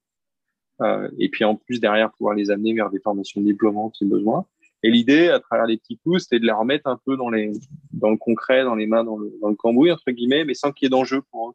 Euh, 0.80 1.10
et 1.18 1.28
puis 1.28 1.44
en 1.44 1.56
plus 1.56 1.80
derrière 1.80 2.12
pouvoir 2.12 2.36
les 2.36 2.50
amener 2.50 2.72
vers 2.74 2.90
des 2.90 3.00
formations 3.00 3.40
diplômantes 3.40 3.96
si 3.96 4.04
besoin. 4.04 4.46
Et 4.84 4.90
l'idée 4.90 5.28
à 5.28 5.40
travers 5.40 5.66
les 5.66 5.76
petits 5.76 5.98
coups 5.98 6.22
c'était 6.22 6.38
de 6.38 6.46
les 6.46 6.52
remettre 6.52 6.86
un 6.86 7.00
peu 7.04 7.16
dans 7.16 7.30
les 7.30 7.52
dans 7.92 8.10
le 8.10 8.16
concret 8.16 8.62
dans 8.62 8.76
les 8.76 8.86
mains 8.86 9.02
dans 9.02 9.16
le, 9.18 9.36
dans 9.40 9.48
le 9.48 9.56
cambouis 9.56 9.90
entre 9.90 10.12
guillemets 10.12 10.44
mais 10.44 10.54
sans 10.54 10.70
qu'il 10.70 10.86
y 10.86 10.88
ait 10.88 10.90
d'enjeu 10.90 11.22
pour 11.32 11.50
eux. 11.50 11.54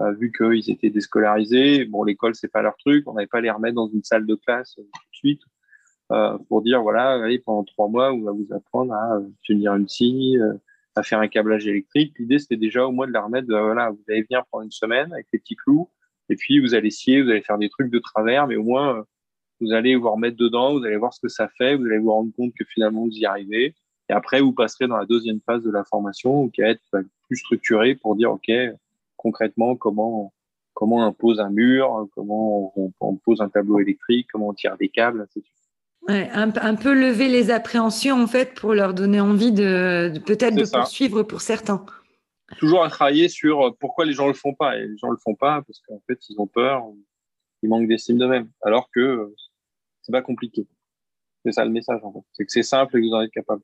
Euh, 0.00 0.12
vu 0.12 0.32
qu'ils 0.32 0.70
étaient 0.70 0.90
déscolarisés 0.90 1.86
bon 1.86 2.02
l'école 2.02 2.34
c'est 2.34 2.48
pas 2.48 2.60
leur 2.60 2.76
truc 2.76 3.08
on 3.08 3.14
n'avait 3.14 3.28
pas 3.28 3.40
les 3.40 3.50
remettre 3.50 3.76
dans 3.76 3.88
une 3.88 4.02
salle 4.02 4.26
de 4.26 4.34
classe 4.34 4.74
tout 4.74 4.82
de 4.82 4.88
suite 5.12 5.40
euh, 6.12 6.36
pour 6.48 6.62
dire 6.62 6.82
voilà, 6.82 7.22
allez, 7.24 7.38
pendant 7.38 7.64
trois 7.64 7.88
mois, 7.88 8.12
on 8.12 8.22
va 8.22 8.32
vous 8.32 8.48
apprendre 8.52 8.92
à 8.92 9.20
tenir 9.46 9.74
une 9.74 9.88
scie, 9.88 10.38
euh, 10.38 10.54
à 10.96 11.02
faire 11.02 11.18
un 11.20 11.28
câblage 11.28 11.66
électrique. 11.66 12.14
L'idée, 12.18 12.38
c'était 12.38 12.56
déjà 12.56 12.86
au 12.86 12.92
moins 12.92 13.06
de 13.06 13.12
la 13.12 13.22
remettre, 13.22 13.48
de, 13.48 13.54
voilà, 13.54 13.90
vous 13.90 14.02
allez 14.08 14.22
venir 14.22 14.44
pendant 14.50 14.64
une 14.64 14.70
semaine 14.70 15.12
avec 15.12 15.26
les 15.32 15.38
petits 15.38 15.56
clous, 15.56 15.88
et 16.28 16.36
puis 16.36 16.60
vous 16.60 16.74
allez 16.74 16.90
scier, 16.90 17.22
vous 17.22 17.30
allez 17.30 17.42
faire 17.42 17.58
des 17.58 17.70
trucs 17.70 17.90
de 17.90 17.98
travers, 17.98 18.46
mais 18.46 18.56
au 18.56 18.62
moins, 18.62 18.98
euh, 18.98 19.02
vous 19.60 19.72
allez 19.72 19.96
vous 19.96 20.10
remettre 20.10 20.36
dedans, 20.36 20.78
vous 20.78 20.84
allez 20.84 20.96
voir 20.96 21.14
ce 21.14 21.20
que 21.20 21.28
ça 21.28 21.48
fait, 21.48 21.74
vous 21.76 21.86
allez 21.86 21.98
vous 21.98 22.12
rendre 22.12 22.32
compte 22.36 22.52
que 22.54 22.64
finalement, 22.64 23.04
vous 23.04 23.12
y 23.12 23.24
arrivez. 23.24 23.74
Et 24.10 24.12
après, 24.12 24.40
vous 24.40 24.52
passerez 24.52 24.86
dans 24.86 24.98
la 24.98 25.06
deuxième 25.06 25.40
phase 25.40 25.64
de 25.64 25.70
la 25.70 25.84
formation, 25.84 26.48
qui 26.50 26.60
va 26.60 26.68
être 26.68 26.82
bah, 26.92 27.00
plus 27.26 27.38
structurée 27.38 27.94
pour 27.94 28.16
dire, 28.16 28.30
OK, 28.32 28.50
concrètement, 29.16 29.74
comment, 29.76 30.34
comment 30.74 31.08
on 31.08 31.12
pose 31.14 31.40
un 31.40 31.50
mur, 31.50 32.06
comment 32.14 32.72
on, 32.76 32.92
on 33.00 33.16
pose 33.16 33.40
un 33.40 33.48
tableau 33.48 33.80
électrique, 33.80 34.28
comment 34.30 34.48
on 34.48 34.54
tire 34.54 34.76
des 34.76 34.90
câbles, 34.90 35.26
etc. 35.30 35.63
Ouais, 36.08 36.28
un, 36.32 36.52
un, 36.54 36.74
peu 36.74 36.92
lever 36.92 37.28
les 37.28 37.50
appréhensions 37.50 38.22
en 38.22 38.26
fait 38.26 38.54
pour 38.54 38.74
leur 38.74 38.92
donner 38.92 39.20
envie 39.20 39.52
de, 39.52 40.10
de 40.12 40.18
peut-être 40.18 40.54
de 40.54 40.64
ça. 40.64 40.80
poursuivre 40.80 41.22
pour 41.22 41.40
certains. 41.40 41.84
Toujours 42.58 42.84
à 42.84 42.90
travailler 42.90 43.28
sur 43.28 43.66
euh, 43.66 43.70
pourquoi 43.80 44.04
les 44.04 44.12
gens 44.12 44.28
le 44.28 44.34
font 44.34 44.52
pas 44.52 44.76
et 44.76 44.86
les 44.86 44.98
gens 44.98 45.08
le 45.08 45.16
font 45.16 45.34
pas 45.34 45.62
parce 45.66 45.80
qu'en 45.80 46.00
fait 46.06 46.18
ils 46.28 46.38
ont 46.38 46.46
peur, 46.46 46.84
ils 47.62 47.70
manquent 47.70 47.88
d'estime 47.88 48.18
d'eux-mêmes 48.18 48.50
alors 48.62 48.90
que 48.94 49.00
euh, 49.00 49.34
c'est 50.02 50.12
pas 50.12 50.20
compliqué. 50.22 50.66
C'est 51.44 51.52
ça 51.52 51.64
le 51.64 51.70
message 51.70 52.00
en 52.02 52.12
fait, 52.12 52.20
c'est 52.32 52.44
que 52.44 52.52
c'est 52.52 52.62
simple 52.62 52.98
et 52.98 53.00
que 53.00 53.06
vous 53.06 53.14
en 53.14 53.22
êtes 53.22 53.32
capable. 53.32 53.62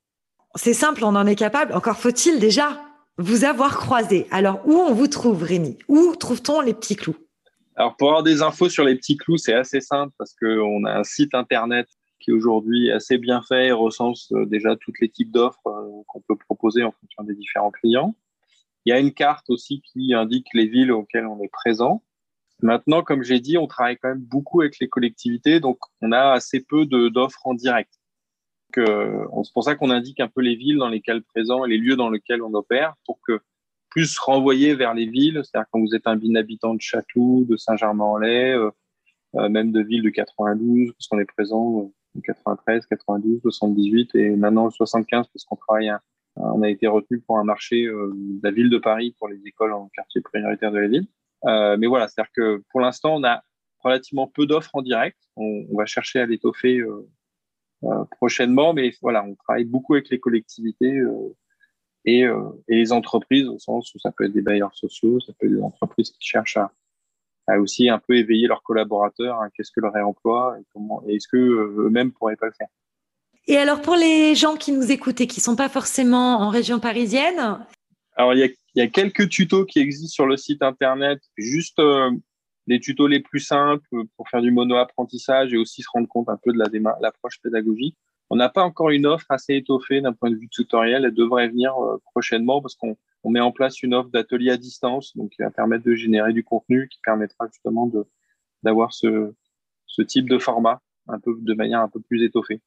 C'est 0.55 0.75
simple, 0.75 1.05
on 1.05 1.15
en 1.17 1.27
est 1.27 1.37
capable. 1.37 1.75
Encore 1.75 1.99
faut-il 1.99 2.41
déjà 2.41 2.81
vous 3.19 3.45
avoir 3.45 3.77
croisé. 3.77 4.27
Alors 4.31 4.67
où 4.67 4.73
on 4.73 4.95
vous 4.95 5.09
trouve 5.09 5.43
Rémi? 5.43 5.77
Où 5.89 6.17
trouve-t-on 6.17 6.63
les 6.63 6.73
petits 6.73 6.97
clous? 6.97 7.17
Alors, 7.77 7.97
pour 7.97 8.09
avoir 8.09 8.23
des 8.23 8.43
infos 8.43 8.69
sur 8.69 8.85
les 8.85 8.95
petits 8.95 9.17
clous, 9.17 9.39
c'est 9.39 9.55
assez 9.55 9.81
simple 9.81 10.13
parce 10.19 10.35
qu'on 10.35 10.85
a 10.85 10.93
un 10.93 11.05
site 11.05 11.35
internet 11.35 11.87
qui 12.21 12.33
aujourd'hui 12.33 12.91
assez 12.91 13.19
bien 13.19 13.43
fait 13.43 13.69
et 13.69 13.73
recense 13.73 14.33
déjà 14.47 14.77
tous 14.77 14.93
les 15.01 15.09
types 15.09 15.33
d'offres 15.33 15.63
qu'on 16.07 16.21
peut 16.21 16.37
proposer 16.37 16.85
en 16.85 16.93
fonction 16.93 17.25
des 17.25 17.35
différents 17.35 17.71
clients. 17.71 18.15
Il 18.85 18.91
y 18.91 18.93
a 18.93 18.99
une 18.99 19.13
carte 19.13 19.51
aussi 19.51 19.83
qui 19.83 20.15
indique 20.15 20.49
les 20.55 20.67
villes 20.67 20.93
auxquelles 20.93 21.27
on 21.27 21.43
est 21.43 21.51
présent. 21.53 22.03
Maintenant, 22.63 23.03
comme 23.03 23.23
j'ai 23.23 23.41
dit, 23.41 23.59
on 23.59 23.67
travaille 23.67 23.97
quand 23.97 24.09
même 24.09 24.21
beaucoup 24.21 24.61
avec 24.61 24.79
les 24.81 24.89
collectivités, 24.89 25.61
donc 25.61 25.79
on 26.03 26.13
a 26.13 26.33
assez 26.33 26.61
peu 26.61 26.87
d'offres 26.87 27.47
en 27.47 27.55
direct. 27.55 27.93
Euh, 28.79 29.27
c'est 29.43 29.53
pour 29.53 29.65
ça 29.65 29.75
qu'on 29.75 29.91
indique 29.91 30.21
un 30.21 30.29
peu 30.29 30.41
les 30.41 30.55
villes 30.55 30.79
dans 30.79 30.89
lesquelles 30.89 31.23
présent 31.23 31.65
et 31.65 31.69
les 31.69 31.79
lieux 31.79 31.97
dans 31.97 32.11
lesquels 32.11 32.43
on 32.43 32.55
opère 32.55 32.95
pour 33.05 33.21
que 33.27 33.41
plus 33.89 34.19
renvoyer 34.19 34.75
vers 34.75 34.95
les 34.95 35.07
villes, 35.07 35.41
c'est-à-dire 35.43 35.69
quand 35.73 35.81
vous 35.81 35.95
êtes 35.95 36.07
un 36.07 36.19
habitant 36.37 36.75
de 36.75 36.81
Château, 36.81 37.45
de 37.49 37.57
Saint-Germain-en-Laye, 37.57 38.53
euh, 38.53 38.71
euh, 39.37 39.49
même 39.49 39.73
de 39.73 39.81
villes 39.81 40.03
de 40.03 40.11
92, 40.11 40.93
parce 40.93 41.09
qu'on 41.09 41.19
est 41.19 41.25
présent 41.25 41.59
en 41.59 41.93
93, 42.25 42.87
92, 42.87 43.41
78 43.43 44.15
et 44.15 44.31
maintenant 44.31 44.65
le 44.65 44.71
75 44.71 45.27
parce 45.29 45.45
qu'on 45.45 45.57
travaille, 45.57 45.93
on 46.37 46.63
a 46.63 46.69
été 46.69 46.87
retenu 46.87 47.21
pour 47.21 47.39
un 47.39 47.45
marché 47.45 47.85
de 47.85 48.41
la 48.43 48.51
ville 48.51 48.71
de 48.71 48.79
Paris 48.79 49.15
pour 49.19 49.29
les 49.29 49.41
écoles 49.47 49.73
en 49.73 49.89
quartier 49.95 50.21
prioritaire 50.21 50.73
de 50.73 50.79
la 50.79 50.89
ville. 50.89 51.07
mais 51.45 51.87
voilà, 51.87 52.09
c'est-à-dire 52.09 52.33
que 52.33 52.63
pour 52.71 52.81
l'instant, 52.81 53.15
on 53.15 53.25
a 53.25 53.43
relativement 53.79 54.27
peu 54.27 54.47
d'offres 54.47 54.75
en 54.75 54.83
direct. 54.83 55.19
On, 55.37 55.65
va 55.77 55.87
chercher 55.87 56.21
à 56.21 56.27
l'étoffer 56.27 56.83
euh, 57.85 58.05
prochainement. 58.11 58.75
Mais 58.75 58.93
voilà, 59.01 59.25
on 59.25 59.35
travaille 59.35 59.65
beaucoup 59.65 59.95
avec 59.95 60.11
les 60.11 60.21
collectivités 60.21 60.99
euh, 60.99 61.35
euh, 62.09 62.53
et, 62.69 62.75
les 62.75 62.93
entreprises 62.93 63.47
au 63.49 63.59
sens 63.59 63.95
où 63.95 63.99
ça 63.99 64.13
peut 64.13 64.25
être 64.25 64.33
des 64.33 64.43
bailleurs 64.43 64.75
sociaux, 64.75 65.19
ça 65.21 65.33
peut 65.39 65.47
être 65.47 65.55
des 65.55 65.63
entreprises 65.63 66.11
qui 66.11 66.21
cherchent 66.21 66.59
à, 66.59 66.73
à 67.51 67.61
aussi 67.61 67.89
un 67.89 67.99
peu 67.99 68.17
éveiller 68.17 68.47
leurs 68.47 68.63
collaborateurs. 68.63 69.41
Qu'est-ce 69.55 69.71
que 69.71 69.81
le 69.81 69.89
réemploi 69.89 70.57
et 70.61 70.65
comment 70.73 71.03
et 71.07 71.17
est-ce 71.17 71.29
que 71.29 71.37
eux-mêmes 71.37 72.13
pourraient 72.13 72.37
pas 72.37 72.47
le 72.47 72.53
faire. 72.53 72.69
Et 73.47 73.57
alors 73.57 73.81
pour 73.81 73.97
les 73.97 74.35
gens 74.35 74.57
qui 74.57 74.73
nous 74.73 74.93
écoutent 74.93 75.21
et 75.21 75.27
qui 75.27 75.41
sont 75.41 75.57
pas 75.57 75.69
forcément 75.69 76.41
en 76.41 76.51
région 76.51 76.79
parisienne, 76.79 77.59
alors 78.17 78.35
il 78.35 78.41
y 78.41 78.45
a, 78.45 78.49
y 78.75 78.81
a, 78.83 78.87
quelques 78.87 79.29
tutos 79.29 79.65
qui 79.65 79.79
existent 79.79 80.13
sur 80.13 80.27
le 80.27 80.37
site 80.37 80.63
internet, 80.63 81.21
juste 81.37 81.81
les 82.67 82.81
tutos 82.81 83.07
les 83.07 83.21
plus 83.21 83.41
simples 83.41 83.89
pour 84.17 84.29
faire 84.29 84.43
du 84.43 84.51
mono-apprentissage 84.51 85.53
et 85.53 85.57
aussi 85.57 85.83
se 85.83 85.89
rendre 85.93 86.09
compte 86.09 86.29
un 86.29 86.39
peu 86.43 86.53
de 86.53 86.59
la 86.59 86.67
l'approche 87.01 87.41
pédagogique. 87.43 87.97
On 88.31 88.37
n'a 88.37 88.49
pas 88.49 88.63
encore 88.63 88.91
une 88.91 89.07
offre 89.07 89.27
assez 89.29 89.57
étoffée 89.57 90.01
d'un 90.01 90.13
point 90.13 90.31
de 90.31 90.37
vue 90.37 90.49
tutoriel. 90.49 91.05
Elle 91.05 91.15
devrait 91.15 91.49
venir 91.49 91.75
euh, 91.77 92.01
prochainement 92.13 92.63
parce 92.63 92.77
qu'on 92.77 92.97
on 93.23 93.31
met 93.31 93.41
en 93.41 93.53
place 93.53 93.83
une 93.83 93.95
offre 93.95 94.11
d'atelier 94.11 94.51
à 94.51 94.57
distance, 94.57 95.17
donc 95.17 95.31
qui 95.31 95.43
va 95.43 95.51
permettre 95.51 95.85
de 95.85 95.95
générer 95.95 96.33
du 96.33 96.45
contenu, 96.45 96.89
qui 96.89 96.99
permettra 97.05 97.47
justement 97.53 97.87
de 97.87 98.07
d'avoir 98.63 98.93
ce, 98.93 99.33
ce 99.87 100.03
type 100.03 100.29
de 100.29 100.39
format 100.39 100.83
un 101.09 101.19
peu 101.19 101.37
de 101.41 101.55
manière 101.55 101.81
un 101.81 101.89
peu 101.89 102.01
plus 102.01 102.23
étoffée. 102.25 102.61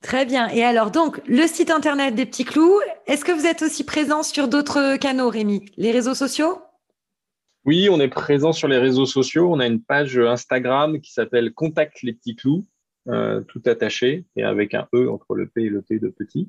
Très 0.00 0.24
bien. 0.24 0.48
Et 0.48 0.62
alors 0.62 0.90
donc 0.90 1.20
le 1.26 1.46
site 1.46 1.70
internet 1.70 2.14
des 2.14 2.24
petits 2.24 2.44
clous. 2.44 2.80
Est-ce 3.06 3.24
que 3.24 3.32
vous 3.32 3.46
êtes 3.46 3.62
aussi 3.62 3.84
présent 3.84 4.22
sur 4.22 4.48
d'autres 4.48 4.96
canaux, 4.96 5.28
Rémi? 5.28 5.64
Les 5.76 5.90
réseaux 5.90 6.14
sociaux? 6.14 6.60
Oui, 7.64 7.88
on 7.90 8.00
est 8.00 8.08
présent 8.08 8.52
sur 8.52 8.68
les 8.68 8.78
réseaux 8.78 9.06
sociaux. 9.06 9.52
On 9.52 9.60
a 9.60 9.66
une 9.66 9.82
page 9.82 10.18
Instagram 10.18 11.00
qui 11.00 11.12
s'appelle 11.12 11.52
Contact 11.52 12.02
les 12.02 12.12
petits 12.12 12.36
clous, 12.36 12.66
euh, 13.08 13.40
tout 13.42 13.60
attaché 13.66 14.24
et 14.36 14.44
avec 14.44 14.72
un 14.72 14.88
E 14.94 15.10
entre 15.10 15.34
le 15.34 15.48
P 15.48 15.64
et 15.64 15.68
le 15.68 15.82
T 15.82 15.98
de 15.98 16.08
petit. 16.08 16.48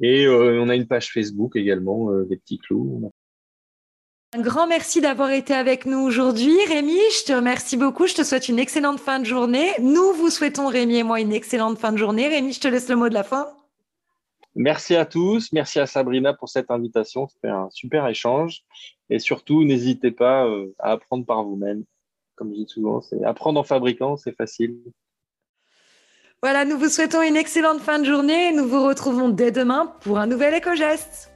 Et 0.00 0.24
euh, 0.26 0.60
on 0.60 0.68
a 0.68 0.76
une 0.76 0.86
page 0.86 1.12
Facebook 1.12 1.56
également, 1.56 2.10
euh, 2.10 2.26
les 2.30 2.36
petits 2.36 2.58
clous. 2.58 3.10
Un 4.34 4.42
grand 4.42 4.66
merci 4.66 5.00
d'avoir 5.00 5.30
été 5.30 5.54
avec 5.54 5.86
nous 5.86 5.98
aujourd'hui. 5.98 6.54
Rémi, 6.68 6.98
je 7.18 7.24
te 7.24 7.32
remercie 7.32 7.76
beaucoup. 7.76 8.06
Je 8.06 8.14
te 8.14 8.22
souhaite 8.22 8.48
une 8.48 8.58
excellente 8.58 9.00
fin 9.00 9.20
de 9.20 9.24
journée. 9.24 9.70
Nous 9.80 10.12
vous 10.12 10.28
souhaitons, 10.28 10.66
Rémi 10.66 10.96
et 10.98 11.02
moi, 11.02 11.20
une 11.20 11.32
excellente 11.32 11.78
fin 11.78 11.92
de 11.92 11.96
journée. 11.96 12.28
Rémi, 12.28 12.52
je 12.52 12.60
te 12.60 12.68
laisse 12.68 12.88
le 12.88 12.96
mot 12.96 13.08
de 13.08 13.14
la 13.14 13.22
fin. 13.24 13.48
Merci 14.54 14.96
à 14.96 15.06
tous. 15.06 15.52
Merci 15.52 15.80
à 15.80 15.86
Sabrina 15.86 16.34
pour 16.34 16.48
cette 16.48 16.70
invitation. 16.70 17.26
C'était 17.28 17.48
un 17.48 17.70
super 17.70 18.06
échange. 18.06 18.64
Et 19.08 19.18
surtout, 19.18 19.64
n'hésitez 19.64 20.10
pas 20.10 20.46
euh, 20.46 20.74
à 20.78 20.92
apprendre 20.92 21.24
par 21.24 21.42
vous-même. 21.44 21.84
Comme 22.34 22.50
je 22.50 22.56
dis 22.56 22.68
souvent, 22.68 23.00
c'est 23.00 23.24
apprendre 23.24 23.58
en 23.58 23.64
fabriquant, 23.64 24.16
c'est 24.16 24.36
facile. 24.36 24.76
Voilà, 26.40 26.64
nous 26.64 26.78
vous 26.78 26.88
souhaitons 26.88 27.20
une 27.20 27.36
excellente 27.36 27.80
fin 27.80 27.98
de 27.98 28.04
journée. 28.04 28.52
Nous 28.52 28.68
vous 28.68 28.84
retrouvons 28.86 29.28
dès 29.28 29.50
demain 29.50 29.92
pour 30.02 30.20
un 30.20 30.28
nouvel 30.28 30.54
éco-geste. 30.54 31.32